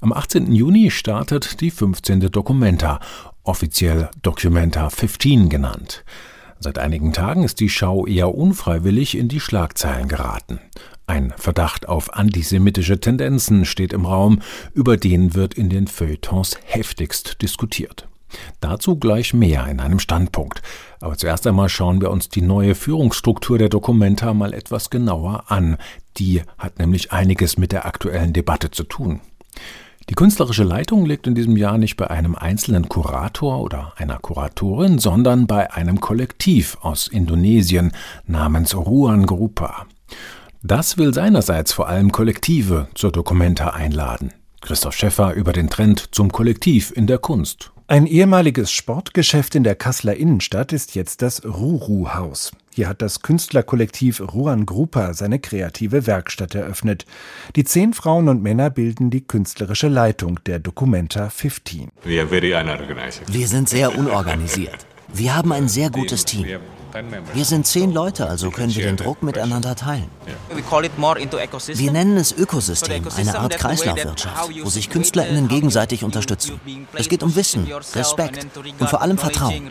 Am 0.00 0.12
18. 0.12 0.52
Juni 0.52 0.92
startet 0.92 1.60
die 1.60 1.72
15. 1.72 2.30
Documenta, 2.30 3.00
offiziell 3.42 4.08
Documenta 4.22 4.88
15 4.88 5.48
genannt. 5.48 6.04
Seit 6.62 6.78
einigen 6.78 7.12
Tagen 7.12 7.42
ist 7.42 7.58
die 7.58 7.68
Schau 7.68 8.06
eher 8.06 8.36
unfreiwillig 8.36 9.18
in 9.18 9.26
die 9.26 9.40
Schlagzeilen 9.40 10.06
geraten. 10.06 10.60
Ein 11.06 11.32
Verdacht 11.36 11.88
auf 11.88 12.14
antisemitische 12.14 13.00
Tendenzen 13.00 13.64
steht 13.64 13.92
im 13.92 14.06
Raum, 14.06 14.40
über 14.72 14.96
den 14.96 15.34
wird 15.34 15.54
in 15.54 15.68
den 15.68 15.86
Feuilletons 15.86 16.58
heftigst 16.64 17.42
diskutiert. 17.42 18.08
Dazu 18.60 18.96
gleich 18.96 19.34
mehr 19.34 19.66
in 19.66 19.80
einem 19.80 19.98
Standpunkt. 19.98 20.62
Aber 21.00 21.16
zuerst 21.16 21.46
einmal 21.46 21.68
schauen 21.68 22.00
wir 22.00 22.10
uns 22.10 22.28
die 22.28 22.40
neue 22.40 22.74
Führungsstruktur 22.74 23.58
der 23.58 23.68
Dokumenta 23.68 24.32
mal 24.32 24.54
etwas 24.54 24.90
genauer 24.90 25.44
an. 25.48 25.76
Die 26.16 26.42
hat 26.56 26.78
nämlich 26.78 27.12
einiges 27.12 27.58
mit 27.58 27.72
der 27.72 27.84
aktuellen 27.84 28.32
Debatte 28.32 28.70
zu 28.70 28.84
tun. 28.84 29.20
Die 30.08 30.14
künstlerische 30.14 30.64
Leitung 30.64 31.06
liegt 31.06 31.26
in 31.26 31.34
diesem 31.34 31.56
Jahr 31.56 31.78
nicht 31.78 31.96
bei 31.96 32.10
einem 32.10 32.34
einzelnen 32.34 32.88
Kurator 32.88 33.60
oder 33.60 33.92
einer 33.96 34.18
Kuratorin, 34.18 34.98
sondern 34.98 35.46
bei 35.46 35.72
einem 35.72 36.00
Kollektiv 36.00 36.76
aus 36.80 37.06
Indonesien 37.06 37.92
namens 38.26 38.74
Ruan 38.74 39.26
Grupa. 39.26 39.86
Das 40.64 40.96
will 40.96 41.12
seinerseits 41.12 41.72
vor 41.72 41.88
allem 41.88 42.12
Kollektive 42.12 42.86
zur 42.94 43.10
Dokumenta 43.10 43.70
einladen. 43.70 44.32
Christoph 44.60 44.94
Schäffer 44.94 45.34
über 45.34 45.52
den 45.52 45.68
Trend 45.68 46.14
zum 46.14 46.30
Kollektiv 46.30 46.92
in 46.94 47.08
der 47.08 47.18
Kunst. 47.18 47.72
Ein 47.88 48.06
ehemaliges 48.06 48.70
Sportgeschäft 48.70 49.56
in 49.56 49.64
der 49.64 49.74
Kasseler 49.74 50.14
Innenstadt 50.14 50.72
ist 50.72 50.94
jetzt 50.94 51.20
das 51.20 51.44
Ruru-Haus. 51.44 52.52
Hier 52.72 52.88
hat 52.88 53.02
das 53.02 53.22
Künstlerkollektiv 53.22 54.20
Ruan 54.20 54.64
Grupa 54.64 55.14
seine 55.14 55.40
kreative 55.40 56.06
Werkstatt 56.06 56.54
eröffnet. 56.54 57.06
Die 57.56 57.64
zehn 57.64 57.92
Frauen 57.92 58.28
und 58.28 58.40
Männer 58.40 58.70
bilden 58.70 59.10
die 59.10 59.26
künstlerische 59.26 59.88
Leitung 59.88 60.38
der 60.46 60.60
Documenta 60.60 61.28
15. 61.28 61.88
Wir 62.04 63.48
sind 63.48 63.68
sehr 63.68 63.98
unorganisiert. 63.98 64.86
Wir 65.14 65.34
haben 65.34 65.52
ein 65.52 65.68
sehr 65.68 65.90
gutes 65.90 66.24
Team. 66.24 66.46
Wir 67.32 67.44
sind 67.44 67.66
zehn 67.66 67.90
Leute, 67.90 68.28
also 68.28 68.50
können 68.50 68.74
wir 68.74 68.84
den 68.84 68.96
Druck 68.96 69.22
miteinander 69.22 69.74
teilen. 69.74 70.08
Wir 71.74 71.92
nennen 71.92 72.16
es 72.18 72.32
Ökosystem, 72.36 73.04
eine 73.16 73.38
Art 73.38 73.56
Kreislaufwirtschaft, 73.56 74.50
wo 74.62 74.68
sich 74.68 74.90
KünstlerInnen 74.90 75.48
gegenseitig 75.48 76.04
unterstützen. 76.04 76.60
Es 76.92 77.08
geht 77.08 77.22
um 77.22 77.34
Wissen, 77.34 77.66
Respekt 77.94 78.46
und 78.78 78.90
vor 78.90 79.00
allem 79.00 79.16
Vertrauen. 79.16 79.70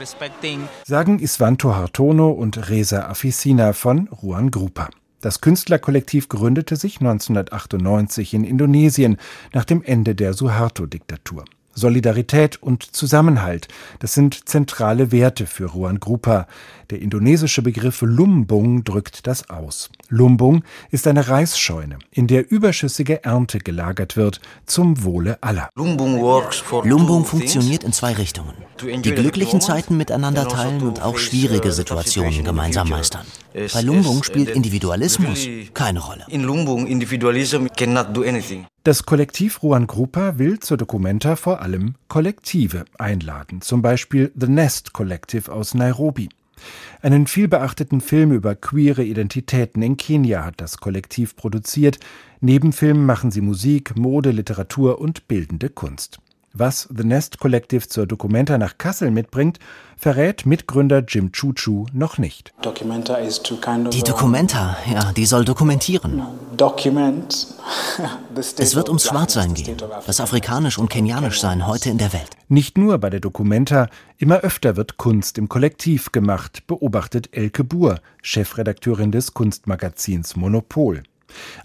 Sagen 0.83 1.19
Isvanto 1.19 1.75
Hartono 1.75 2.31
und 2.31 2.69
Reza 2.69 3.07
Afisina 3.07 3.73
von 3.73 4.07
Ruan 4.07 4.49
Grupa. 4.49 4.89
Das 5.21 5.41
Künstlerkollektiv 5.41 6.29
gründete 6.29 6.75
sich 6.75 6.99
1998 6.99 8.33
in 8.33 8.43
Indonesien 8.43 9.17
nach 9.53 9.65
dem 9.65 9.83
Ende 9.83 10.15
der 10.15 10.33
Suharto-Diktatur. 10.33 11.45
Solidarität 11.73 12.61
und 12.61 12.83
Zusammenhalt, 12.83 13.67
das 13.99 14.13
sind 14.13 14.49
zentrale 14.49 15.11
Werte 15.11 15.45
für 15.45 15.65
Ruan 15.65 15.99
Grupa. 15.99 16.47
Der 16.91 17.01
indonesische 17.01 17.61
Begriff 17.61 18.01
Lumbung 18.01 18.83
drückt 18.83 19.25
das 19.25 19.49
aus. 19.49 19.89
Lumbung 20.09 20.63
ist 20.89 21.07
eine 21.07 21.29
Reisscheune, 21.29 21.99
in 22.11 22.27
der 22.27 22.51
überschüssige 22.51 23.23
Ernte 23.23 23.59
gelagert 23.59 24.17
wird, 24.17 24.41
zum 24.65 25.05
Wohle 25.05 25.37
aller. 25.39 25.69
Lumbung 25.75 27.23
funktioniert 27.23 27.85
in 27.85 27.93
zwei 27.93 28.11
Richtungen. 28.11 28.53
Die 28.81 29.13
glücklichen 29.13 29.61
Zeiten 29.61 29.95
miteinander 29.95 30.49
teilen 30.49 30.81
und 30.81 31.01
auch 31.01 31.17
schwierige 31.17 31.71
Situationen 31.71 32.43
gemeinsam 32.43 32.89
meistern. 32.89 33.25
Bei 33.53 33.81
Lumbung 33.81 34.23
spielt 34.23 34.49
Individualismus 34.49 35.47
keine 35.73 35.99
Rolle. 35.99 36.25
In 36.27 36.43
Lumbung, 36.43 36.87
Individualism 36.87 37.67
cannot 37.77 38.07
do 38.13 38.23
anything. 38.23 38.65
Das 38.83 39.05
Kollektiv 39.05 39.63
Ruan 39.63 39.87
Grupa 39.87 40.39
will 40.39 40.59
zur 40.59 40.75
Documenta 40.75 41.37
vor 41.37 41.61
allem 41.61 41.95
Kollektive 42.09 42.83
einladen, 42.97 43.61
zum 43.61 43.81
Beispiel 43.81 44.31
The 44.35 44.47
Nest 44.47 44.91
Collective 44.91 45.49
aus 45.51 45.73
Nairobi. 45.73 46.29
Einen 47.01 47.27
vielbeachteten 47.27 48.01
Film 48.01 48.31
über 48.31 48.55
queere 48.55 49.03
Identitäten 49.03 49.81
in 49.81 49.97
Kenia 49.97 50.45
hat 50.45 50.61
das 50.61 50.77
Kollektiv 50.77 51.35
produziert. 51.35 51.99
Neben 52.39 52.73
Filmen 52.73 53.05
machen 53.05 53.31
sie 53.31 53.41
Musik, 53.41 53.97
Mode, 53.97 54.31
Literatur 54.31 54.99
und 54.99 55.27
bildende 55.27 55.69
Kunst. 55.69 56.19
Was 56.53 56.89
The 56.95 57.05
Nest 57.05 57.39
Collective 57.39 57.87
zur 57.87 58.05
Documenta 58.05 58.57
nach 58.57 58.77
Kassel 58.77 59.09
mitbringt, 59.09 59.57
verrät 59.95 60.45
Mitgründer 60.45 61.01
Jim 61.07 61.31
Chuchu 61.31 61.85
noch 61.93 62.17
nicht. 62.17 62.53
Die 62.63 64.03
Documenta, 64.03 64.77
ja, 64.91 65.13
die 65.13 65.25
soll 65.25 65.45
dokumentieren. 65.45 66.21
es 68.35 68.75
wird 68.75 68.89
ums 68.89 69.05
Schwarzsein 69.05 69.53
gehen, 69.53 69.77
das 70.05 70.19
Afrikanisch 70.19 70.77
und 70.77 70.89
Kenianisch 70.89 71.39
sein 71.39 71.67
heute 71.67 71.89
in 71.89 71.97
der 71.97 72.11
Welt. 72.11 72.31
Nicht 72.49 72.77
nur 72.77 72.97
bei 72.97 73.09
der 73.09 73.21
Documenta, 73.21 73.87
immer 74.17 74.39
öfter 74.39 74.75
wird 74.75 74.97
Kunst 74.97 75.37
im 75.37 75.47
Kollektiv 75.47 76.11
gemacht, 76.11 76.67
beobachtet 76.67 77.29
Elke 77.31 77.63
Buhr, 77.63 78.01
Chefredakteurin 78.21 79.13
des 79.13 79.33
Kunstmagazins 79.33 80.35
Monopol. 80.35 81.03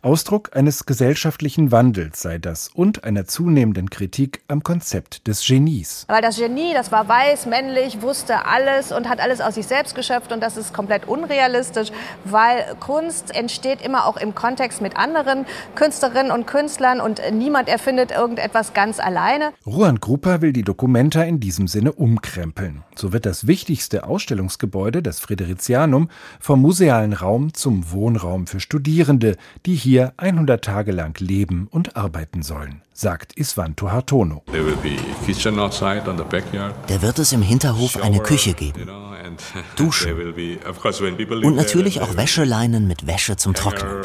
Ausdruck 0.03 0.51
eines 0.55 0.87
gesellschaftlichen 0.87 1.73
Wandels 1.73 2.23
sei 2.23 2.39
das 2.39 2.71
und 2.75 3.05
einer 3.05 3.27
zunehmenden 3.27 3.91
Kritik 3.91 4.43
am 4.49 4.63
Konzept 4.63 5.27
des 5.27 5.47
Genies. 5.47 6.05
Weil 6.09 6.23
das 6.23 6.37
Genie, 6.37 6.73
das 6.75 6.93
war 6.93 7.09
weiß, 7.09 7.47
männlich, 7.47 8.03
wusste 8.03 8.47
alles 8.47 8.93
und 8.93 9.09
hat 9.09 9.21
alles 9.21 9.41
aus 9.41 9.55
sich 9.55 9.67
selbst 9.67 9.95
geschöpft 9.95 10.33
und 10.33 10.41
das 10.41 10.57
ist 10.57 10.73
komplett 10.73 11.09
unrealistisch, 11.09 11.91
weil 12.25 12.77
Kunst 12.81 13.35
entsteht 13.35 13.83
immer 13.83 14.07
auch 14.07 14.17
im 14.17 14.35
Kontext 14.35 14.81
mit 14.81 14.97
anderen 14.97 15.47
Künstlerinnen 15.75 16.33
und 16.33 16.47
Künstlern 16.47 17.01
und 17.01 17.21
niemand 17.33 17.69
erfindet 17.69 18.11
irgendetwas 18.11 18.75
ganz 18.75 19.01
alleine. 19.01 19.53
Ruan 19.67 20.01
Grupa 20.01 20.41
will 20.41 20.53
die 20.53 20.63
Dokumenta 20.63 21.23
in 21.23 21.41
diesem 21.41 21.69
Sinne 21.69 21.93
umkrempeln. 21.93 22.83
So 22.95 23.13
wird 23.13 23.27
das 23.27 23.47
wichtigste 23.47 24.05
Ausstellungsgebäude, 24.05 25.03
das 25.03 25.21
Friderizianum, 25.21 26.09
vom 26.41 26.63
musealen 26.63 27.13
Raum 27.13 27.55
zum 27.55 27.91
Wohnraum 27.91 28.47
für 28.47 28.61
Studierende, 28.61 29.37
die 29.65 29.75
hier 29.75 30.13
100 30.17 30.65
Tage 30.65 30.93
lang 30.93 31.19
leben 31.21 31.69
und 31.71 31.97
arbeiten 31.97 32.43
sollen, 32.43 32.83
sagt 32.93 33.39
Isvanto 33.39 33.91
Hartono. 33.91 34.43
Da 36.87 37.03
wird 37.03 37.19
es 37.19 37.33
im 37.33 37.43
Hinterhof 37.43 38.03
eine 38.03 38.21
Küche 38.21 38.55
geben, 38.55 38.87
Duschen 39.77 40.35
und 41.43 41.57
natürlich 41.57 42.01
auch 42.01 42.17
Wäscheleinen 42.17 42.87
mit 42.87 43.07
Wäsche 43.07 43.37
zum 43.37 43.55
Trocknen. 43.55 44.03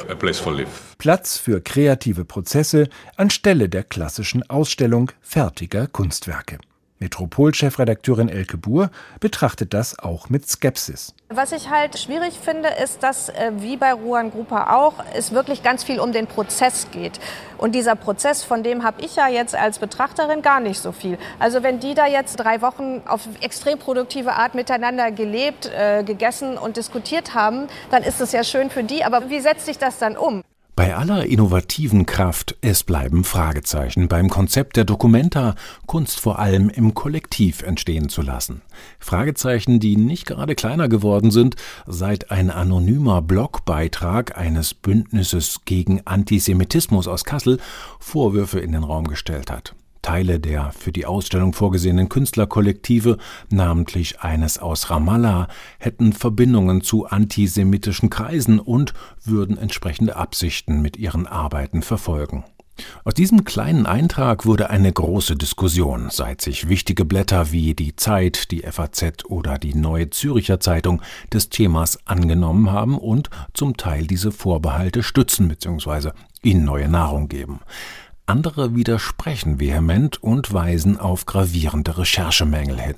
Platz 0.97 1.37
für 1.37 1.61
kreative 1.61 2.25
Prozesse 2.25 2.89
anstelle 3.17 3.69
der 3.69 3.83
klassischen 3.83 4.49
Ausstellung 4.49 5.11
fertiger 5.21 5.87
Kunstwerke. 5.87 6.57
Metropol-Chefredakteurin 7.01 8.29
Elke 8.29 8.57
Buhr 8.57 8.89
betrachtet 9.19 9.73
das 9.73 9.99
auch 9.99 10.29
mit 10.29 10.47
Skepsis. 10.47 11.13
Was 11.29 11.51
ich 11.51 11.69
halt 11.69 11.97
schwierig 11.97 12.39
finde, 12.39 12.69
ist, 12.83 13.03
dass 13.03 13.29
äh, 13.29 13.51
wie 13.57 13.75
bei 13.75 13.91
Ruan 13.93 14.31
Grupa 14.31 14.75
auch, 14.75 14.93
es 15.13 15.31
wirklich 15.31 15.63
ganz 15.63 15.83
viel 15.83 15.99
um 15.99 16.11
den 16.13 16.27
Prozess 16.27 16.87
geht. 16.91 17.19
Und 17.57 17.73
dieser 17.73 17.95
Prozess, 17.95 18.43
von 18.43 18.63
dem 18.63 18.83
habe 18.83 19.01
ich 19.01 19.15
ja 19.15 19.27
jetzt 19.27 19.55
als 19.55 19.79
Betrachterin 19.79 20.41
gar 20.41 20.59
nicht 20.59 20.79
so 20.79 20.91
viel. 20.91 21.17
Also 21.39 21.63
wenn 21.63 21.79
die 21.79 21.93
da 21.93 22.07
jetzt 22.07 22.37
drei 22.37 22.61
Wochen 22.61 23.01
auf 23.05 23.21
extrem 23.41 23.79
produktive 23.79 24.33
Art 24.33 24.55
miteinander 24.55 25.11
gelebt, 25.11 25.71
äh, 25.75 26.03
gegessen 26.03 26.57
und 26.57 26.77
diskutiert 26.77 27.33
haben, 27.33 27.67
dann 27.89 28.03
ist 28.03 28.21
es 28.21 28.31
ja 28.31 28.43
schön 28.43 28.69
für 28.69 28.83
die. 28.83 29.03
Aber 29.03 29.29
wie 29.29 29.39
setzt 29.39 29.65
sich 29.65 29.77
das 29.77 29.97
dann 29.97 30.17
um? 30.17 30.43
Bei 30.73 30.95
aller 30.95 31.25
innovativen 31.25 32.05
Kraft, 32.05 32.55
es 32.61 32.83
bleiben 32.83 33.25
Fragezeichen 33.25 34.07
beim 34.07 34.29
Konzept 34.29 34.77
der 34.77 34.85
Documenta, 34.85 35.55
Kunst 35.85 36.19
vor 36.21 36.39
allem 36.39 36.69
im 36.69 36.93
Kollektiv 36.93 37.61
entstehen 37.61 38.07
zu 38.07 38.21
lassen. 38.21 38.61
Fragezeichen, 38.97 39.81
die 39.81 39.97
nicht 39.97 40.25
gerade 40.25 40.55
kleiner 40.55 40.87
geworden 40.87 41.29
sind, 41.29 41.57
seit 41.87 42.31
ein 42.31 42.49
anonymer 42.49 43.21
Blogbeitrag 43.21 44.37
eines 44.37 44.73
Bündnisses 44.73 45.61
gegen 45.65 46.07
Antisemitismus 46.07 47.07
aus 47.07 47.25
Kassel 47.25 47.59
Vorwürfe 47.99 48.59
in 48.59 48.71
den 48.71 48.83
Raum 48.83 49.07
gestellt 49.07 49.51
hat. 49.51 49.75
Teile 50.11 50.41
der 50.41 50.73
für 50.73 50.91
die 50.91 51.05
Ausstellung 51.05 51.53
vorgesehenen 51.53 52.09
Künstlerkollektive, 52.09 53.17
namentlich 53.49 54.19
eines 54.19 54.59
aus 54.59 54.89
Ramallah, 54.89 55.47
hätten 55.79 56.11
Verbindungen 56.11 56.81
zu 56.81 57.05
antisemitischen 57.05 58.09
Kreisen 58.09 58.59
und 58.59 58.93
würden 59.23 59.57
entsprechende 59.57 60.17
Absichten 60.17 60.81
mit 60.81 60.97
ihren 60.97 61.27
Arbeiten 61.27 61.81
verfolgen. 61.81 62.43
Aus 63.05 63.13
diesem 63.13 63.45
kleinen 63.45 63.85
Eintrag 63.85 64.45
wurde 64.45 64.69
eine 64.69 64.91
große 64.91 65.37
Diskussion, 65.37 66.09
seit 66.09 66.41
sich 66.41 66.67
wichtige 66.67 67.05
Blätter 67.05 67.53
wie 67.53 67.73
die 67.73 67.95
Zeit, 67.95 68.51
die 68.51 68.63
FAZ 68.63 69.23
oder 69.23 69.57
die 69.57 69.75
Neue 69.75 70.09
Züricher 70.09 70.59
Zeitung 70.59 71.01
des 71.31 71.47
Themas 71.47 72.05
angenommen 72.05 72.69
haben 72.69 72.97
und 72.97 73.29
zum 73.53 73.77
Teil 73.77 74.07
diese 74.07 74.33
Vorbehalte 74.33 75.03
stützen 75.03 75.47
bzw. 75.47 76.09
ihnen 76.43 76.65
neue 76.65 76.89
Nahrung 76.89 77.29
geben. 77.29 77.61
Andere 78.31 78.75
widersprechen 78.75 79.59
vehement 79.59 80.23
und 80.23 80.53
weisen 80.53 80.97
auf 80.97 81.25
gravierende 81.25 81.97
Recherchemängel 81.97 82.79
hin. 82.79 82.95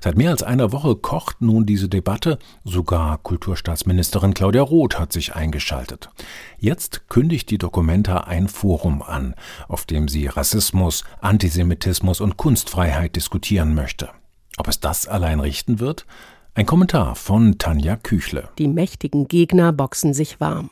Seit 0.00 0.16
mehr 0.16 0.30
als 0.30 0.42
einer 0.42 0.72
Woche 0.72 0.96
kocht 0.96 1.42
nun 1.42 1.66
diese 1.66 1.90
Debatte, 1.90 2.38
sogar 2.64 3.18
Kulturstaatsministerin 3.18 4.32
Claudia 4.32 4.62
Roth 4.62 4.98
hat 4.98 5.12
sich 5.12 5.34
eingeschaltet. 5.34 6.08
Jetzt 6.56 7.10
kündigt 7.10 7.50
die 7.50 7.58
Documenta 7.58 8.20
ein 8.20 8.48
Forum 8.48 9.02
an, 9.02 9.34
auf 9.68 9.84
dem 9.84 10.08
sie 10.08 10.26
Rassismus, 10.26 11.04
Antisemitismus 11.20 12.22
und 12.22 12.38
Kunstfreiheit 12.38 13.14
diskutieren 13.14 13.74
möchte. 13.74 14.08
Ob 14.56 14.68
es 14.68 14.80
das 14.80 15.06
allein 15.06 15.40
richten 15.40 15.80
wird? 15.80 16.06
Ein 16.54 16.64
Kommentar 16.64 17.14
von 17.14 17.58
Tanja 17.58 17.96
Küchle. 17.96 18.48
Die 18.56 18.68
mächtigen 18.68 19.28
Gegner 19.28 19.70
boxen 19.74 20.14
sich 20.14 20.40
warm. 20.40 20.70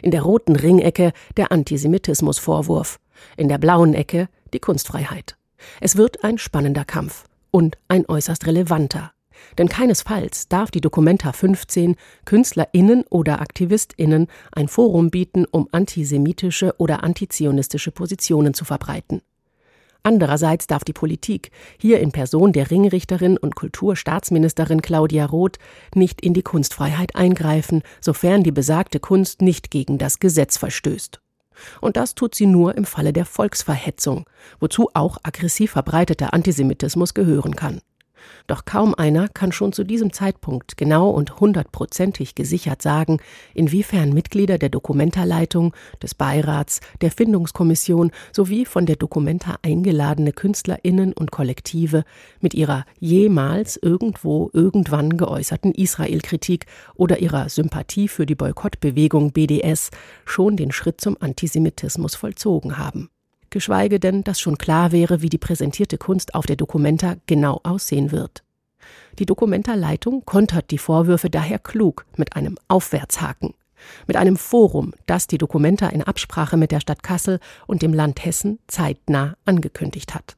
In 0.00 0.12
der 0.12 0.22
roten 0.22 0.56
Ringecke 0.56 1.12
der 1.36 1.52
Antisemitismusvorwurf 1.52 2.98
in 3.36 3.48
der 3.48 3.58
blauen 3.58 3.94
Ecke 3.94 4.28
die 4.52 4.60
Kunstfreiheit. 4.60 5.36
Es 5.80 5.96
wird 5.96 6.24
ein 6.24 6.38
spannender 6.38 6.84
Kampf 6.84 7.24
und 7.50 7.76
ein 7.88 8.08
äußerst 8.08 8.46
relevanter. 8.46 9.12
Denn 9.58 9.68
keinesfalls 9.68 10.48
darf 10.48 10.70
die 10.70 10.80
Documenta 10.80 11.32
15 11.32 11.96
KünstlerInnen 12.24 13.04
oder 13.10 13.40
AktivistInnen 13.40 14.28
ein 14.52 14.68
Forum 14.68 15.10
bieten, 15.10 15.44
um 15.50 15.68
antisemitische 15.72 16.74
oder 16.78 17.04
antizionistische 17.04 17.90
Positionen 17.90 18.54
zu 18.54 18.64
verbreiten. 18.64 19.22
Andererseits 20.06 20.66
darf 20.66 20.84
die 20.84 20.92
Politik, 20.92 21.50
hier 21.78 22.00
in 22.00 22.12
Person 22.12 22.52
der 22.52 22.70
Ringrichterin 22.70 23.38
und 23.38 23.56
Kulturstaatsministerin 23.56 24.82
Claudia 24.82 25.24
Roth, 25.24 25.58
nicht 25.94 26.20
in 26.20 26.34
die 26.34 26.42
Kunstfreiheit 26.42 27.16
eingreifen, 27.16 27.82
sofern 28.02 28.42
die 28.42 28.52
besagte 28.52 29.00
Kunst 29.00 29.40
nicht 29.40 29.70
gegen 29.70 29.96
das 29.96 30.20
Gesetz 30.20 30.58
verstößt. 30.58 31.20
Und 31.80 31.96
das 31.96 32.14
tut 32.14 32.34
sie 32.34 32.46
nur 32.46 32.76
im 32.76 32.84
Falle 32.84 33.12
der 33.12 33.24
Volksverhetzung, 33.24 34.24
wozu 34.60 34.90
auch 34.94 35.18
aggressiv 35.22 35.72
verbreiteter 35.72 36.34
Antisemitismus 36.34 37.14
gehören 37.14 37.56
kann. 37.56 37.80
Doch 38.46 38.64
kaum 38.64 38.94
einer 38.94 39.28
kann 39.28 39.52
schon 39.52 39.72
zu 39.72 39.84
diesem 39.84 40.12
Zeitpunkt 40.12 40.76
genau 40.76 41.10
und 41.10 41.40
hundertprozentig 41.40 42.34
gesichert 42.34 42.82
sagen, 42.82 43.18
inwiefern 43.54 44.12
Mitglieder 44.12 44.58
der 44.58 44.68
Dokumentarleitung, 44.68 45.74
des 46.02 46.14
Beirats, 46.14 46.80
der 47.00 47.10
Findungskommission 47.10 48.10
sowie 48.32 48.64
von 48.64 48.86
der 48.86 48.96
Dokumenta 48.96 49.56
eingeladene 49.62 50.32
KünstlerInnen 50.32 51.12
und 51.12 51.30
Kollektive 51.30 52.04
mit 52.40 52.54
ihrer 52.54 52.84
jemals 52.98 53.76
irgendwo 53.76 54.50
irgendwann 54.52 55.16
geäußerten 55.16 55.72
Israel-Kritik 55.72 56.66
oder 56.94 57.20
ihrer 57.20 57.48
Sympathie 57.48 58.08
für 58.08 58.26
die 58.26 58.34
Boykottbewegung 58.34 59.32
BDS 59.32 59.90
schon 60.24 60.56
den 60.56 60.72
Schritt 60.72 61.00
zum 61.00 61.16
Antisemitismus 61.20 62.14
vollzogen 62.14 62.78
haben 62.78 63.10
geschweige 63.54 64.00
denn, 64.00 64.24
dass 64.24 64.40
schon 64.40 64.58
klar 64.58 64.92
wäre, 64.92 65.22
wie 65.22 65.30
die 65.30 65.38
präsentierte 65.38 65.96
Kunst 65.96 66.34
auf 66.34 66.44
der 66.44 66.56
Documenta 66.56 67.14
genau 67.26 67.60
aussehen 67.62 68.10
wird. 68.10 68.42
Die 69.20 69.26
Documenta-Leitung 69.26 70.24
kontert 70.24 70.72
die 70.72 70.78
Vorwürfe 70.78 71.30
daher 71.30 71.60
klug 71.60 72.04
mit 72.16 72.34
einem 72.34 72.58
Aufwärtshaken, 72.66 73.54
mit 74.08 74.16
einem 74.16 74.36
Forum, 74.36 74.92
das 75.06 75.28
die 75.28 75.38
Documenta 75.38 75.86
in 75.86 76.02
Absprache 76.02 76.56
mit 76.56 76.72
der 76.72 76.80
Stadt 76.80 77.04
Kassel 77.04 77.38
und 77.68 77.80
dem 77.80 77.94
Land 77.94 78.24
Hessen 78.24 78.58
zeitnah 78.66 79.36
angekündigt 79.44 80.16
hat. 80.16 80.36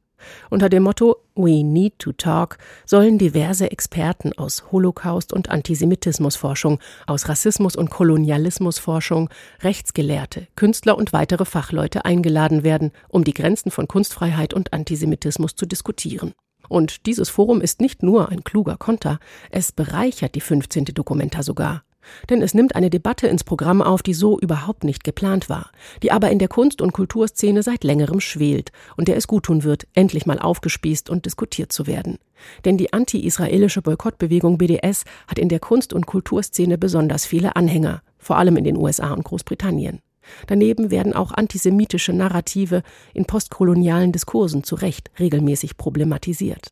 Unter 0.50 0.68
dem 0.68 0.82
Motto 0.82 1.16
We 1.34 1.62
Need 1.62 1.98
to 1.98 2.12
Talk 2.12 2.58
sollen 2.84 3.18
diverse 3.18 3.70
Experten 3.70 4.32
aus 4.36 4.64
Holocaust- 4.72 5.32
und 5.32 5.50
Antisemitismusforschung, 5.50 6.78
aus 7.06 7.28
Rassismus- 7.28 7.76
und 7.76 7.90
Kolonialismusforschung, 7.90 9.30
Rechtsgelehrte, 9.62 10.48
Künstler 10.56 10.96
und 10.96 11.12
weitere 11.12 11.44
Fachleute 11.44 12.04
eingeladen 12.04 12.64
werden, 12.64 12.92
um 13.08 13.24
die 13.24 13.34
Grenzen 13.34 13.70
von 13.70 13.88
Kunstfreiheit 13.88 14.54
und 14.54 14.72
Antisemitismus 14.72 15.54
zu 15.54 15.66
diskutieren. 15.66 16.32
Und 16.68 17.06
dieses 17.06 17.28
Forum 17.28 17.60
ist 17.60 17.80
nicht 17.80 18.02
nur 18.02 18.30
ein 18.30 18.44
kluger 18.44 18.76
Konter, 18.76 19.18
es 19.50 19.72
bereichert 19.72 20.34
die 20.34 20.40
15. 20.40 20.86
Dokumenta 20.86 21.42
sogar. 21.42 21.85
Denn 22.28 22.42
es 22.42 22.54
nimmt 22.54 22.74
eine 22.74 22.90
Debatte 22.90 23.26
ins 23.26 23.44
Programm 23.44 23.82
auf, 23.82 24.02
die 24.02 24.14
so 24.14 24.38
überhaupt 24.38 24.84
nicht 24.84 25.04
geplant 25.04 25.48
war, 25.48 25.70
die 26.02 26.12
aber 26.12 26.30
in 26.30 26.38
der 26.38 26.48
Kunst- 26.48 26.80
und 26.80 26.92
Kulturszene 26.92 27.62
seit 27.62 27.84
längerem 27.84 28.20
schwelt 28.20 28.72
und 28.96 29.08
der 29.08 29.16
es 29.16 29.26
guttun 29.26 29.64
wird, 29.64 29.86
endlich 29.94 30.26
mal 30.26 30.38
aufgespießt 30.38 31.10
und 31.10 31.26
diskutiert 31.26 31.72
zu 31.72 31.86
werden. 31.86 32.18
Denn 32.64 32.76
die 32.76 32.92
anti-israelische 32.92 33.82
Boykottbewegung 33.82 34.58
BDS 34.58 35.04
hat 35.26 35.38
in 35.38 35.48
der 35.48 35.60
Kunst- 35.60 35.92
und 35.92 36.06
Kulturszene 36.06 36.78
besonders 36.78 37.26
viele 37.26 37.56
Anhänger, 37.56 38.02
vor 38.18 38.36
allem 38.36 38.56
in 38.56 38.64
den 38.64 38.76
USA 38.76 39.12
und 39.12 39.24
Großbritannien. 39.24 40.00
Daneben 40.46 40.90
werden 40.90 41.14
auch 41.14 41.32
antisemitische 41.32 42.12
Narrative 42.12 42.82
in 43.14 43.26
postkolonialen 43.26 44.12
Diskursen 44.12 44.64
zu 44.64 44.74
Recht 44.74 45.10
regelmäßig 45.18 45.76
problematisiert. 45.76 46.68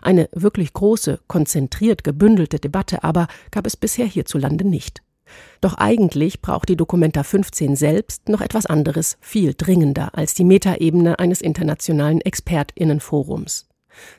Eine 0.00 0.28
wirklich 0.32 0.72
große, 0.72 1.20
konzentriert 1.28 2.04
gebündelte 2.04 2.58
Debatte 2.58 3.04
aber 3.04 3.26
gab 3.50 3.66
es 3.66 3.76
bisher 3.76 4.06
hierzulande 4.06 4.66
nicht. 4.66 5.02
Doch 5.60 5.74
eigentlich 5.74 6.42
braucht 6.42 6.68
die 6.68 6.76
Dokumenta 6.76 7.22
15 7.22 7.76
selbst 7.76 8.28
noch 8.28 8.40
etwas 8.40 8.66
anderes, 8.66 9.16
viel 9.20 9.54
dringender 9.54 10.16
als 10.16 10.34
die 10.34 10.44
Metaebene 10.44 11.18
eines 11.18 11.40
internationalen 11.40 12.20
Expertinnenforums. 12.20 13.68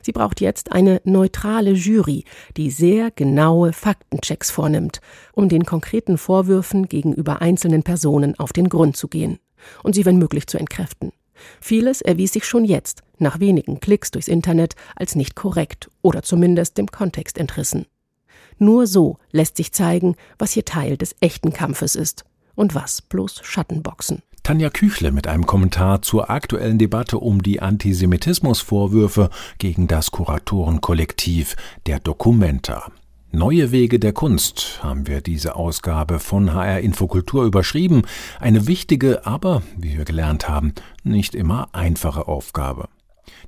Sie 0.02 0.12
braucht 0.12 0.40
jetzt 0.40 0.72
eine 0.72 1.00
neutrale 1.04 1.72
Jury, 1.72 2.24
die 2.56 2.70
sehr 2.70 3.10
genaue 3.10 3.72
Faktenchecks 3.72 4.50
vornimmt, 4.50 5.00
um 5.32 5.48
den 5.48 5.64
konkreten 5.64 6.18
Vorwürfen 6.18 6.88
gegenüber 6.88 7.42
einzelnen 7.42 7.82
Personen 7.82 8.38
auf 8.38 8.52
den 8.52 8.68
Grund 8.68 8.96
zu 8.96 9.08
gehen 9.08 9.38
und 9.82 9.94
sie 9.94 10.04
wenn 10.06 10.18
möglich 10.18 10.46
zu 10.46 10.58
entkräften. 10.58 11.12
Vieles 11.60 12.00
erwies 12.02 12.32
sich 12.32 12.44
schon 12.44 12.64
jetzt, 12.64 13.02
nach 13.18 13.40
wenigen 13.40 13.80
Klicks 13.80 14.10
durchs 14.10 14.28
Internet, 14.28 14.74
als 14.94 15.14
nicht 15.14 15.34
korrekt 15.34 15.90
oder 16.02 16.22
zumindest 16.22 16.78
dem 16.78 16.88
Kontext 16.88 17.38
entrissen. 17.38 17.86
Nur 18.58 18.86
so 18.86 19.18
lässt 19.32 19.56
sich 19.56 19.72
zeigen, 19.72 20.16
was 20.38 20.52
hier 20.52 20.64
Teil 20.64 20.96
des 20.96 21.14
echten 21.20 21.52
Kampfes 21.52 21.94
ist 21.94 22.24
und 22.54 22.74
was 22.74 23.02
bloß 23.02 23.40
Schattenboxen. 23.42 24.22
Tanja 24.42 24.70
Küchle 24.70 25.10
mit 25.10 25.26
einem 25.26 25.44
Kommentar 25.44 26.02
zur 26.02 26.30
aktuellen 26.30 26.78
Debatte 26.78 27.18
um 27.18 27.42
die 27.42 27.60
Antisemitismusvorwürfe 27.60 29.30
gegen 29.58 29.88
das 29.88 30.12
Kuratorenkollektiv 30.12 31.56
der 31.86 31.98
Documenta. 31.98 32.92
Neue 33.32 33.72
Wege 33.72 33.98
der 33.98 34.12
Kunst 34.12 34.80
haben 34.82 35.06
wir 35.06 35.20
diese 35.20 35.56
Ausgabe 35.56 36.20
von 36.20 36.54
HR 36.54 36.80
Infokultur 36.80 37.44
überschrieben. 37.44 38.02
Eine 38.40 38.66
wichtige, 38.66 39.26
aber, 39.26 39.62
wie 39.76 39.98
wir 39.98 40.04
gelernt 40.04 40.48
haben, 40.48 40.72
nicht 41.02 41.34
immer 41.34 41.68
einfache 41.72 42.28
Aufgabe. 42.28 42.88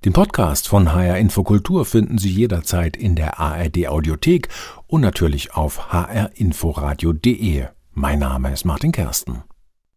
Den 0.05 0.13
Podcast 0.13 0.69
von 0.69 0.93
HR 0.93 1.19
Infokultur 1.19 1.85
finden 1.85 2.19
Sie 2.19 2.31
jederzeit 2.31 2.97
in 2.97 3.15
der 3.15 3.39
ARD 3.39 3.89
Audiothek 3.89 4.49
und 4.89 5.01
natürlich 5.01 5.55
auf 5.55 5.93
hrinforadio.de. 5.93 7.67
Mein 7.95 8.19
Name 8.19 8.53
ist 8.53 8.65
Martin 8.65 8.93
Kersten. 8.93 9.43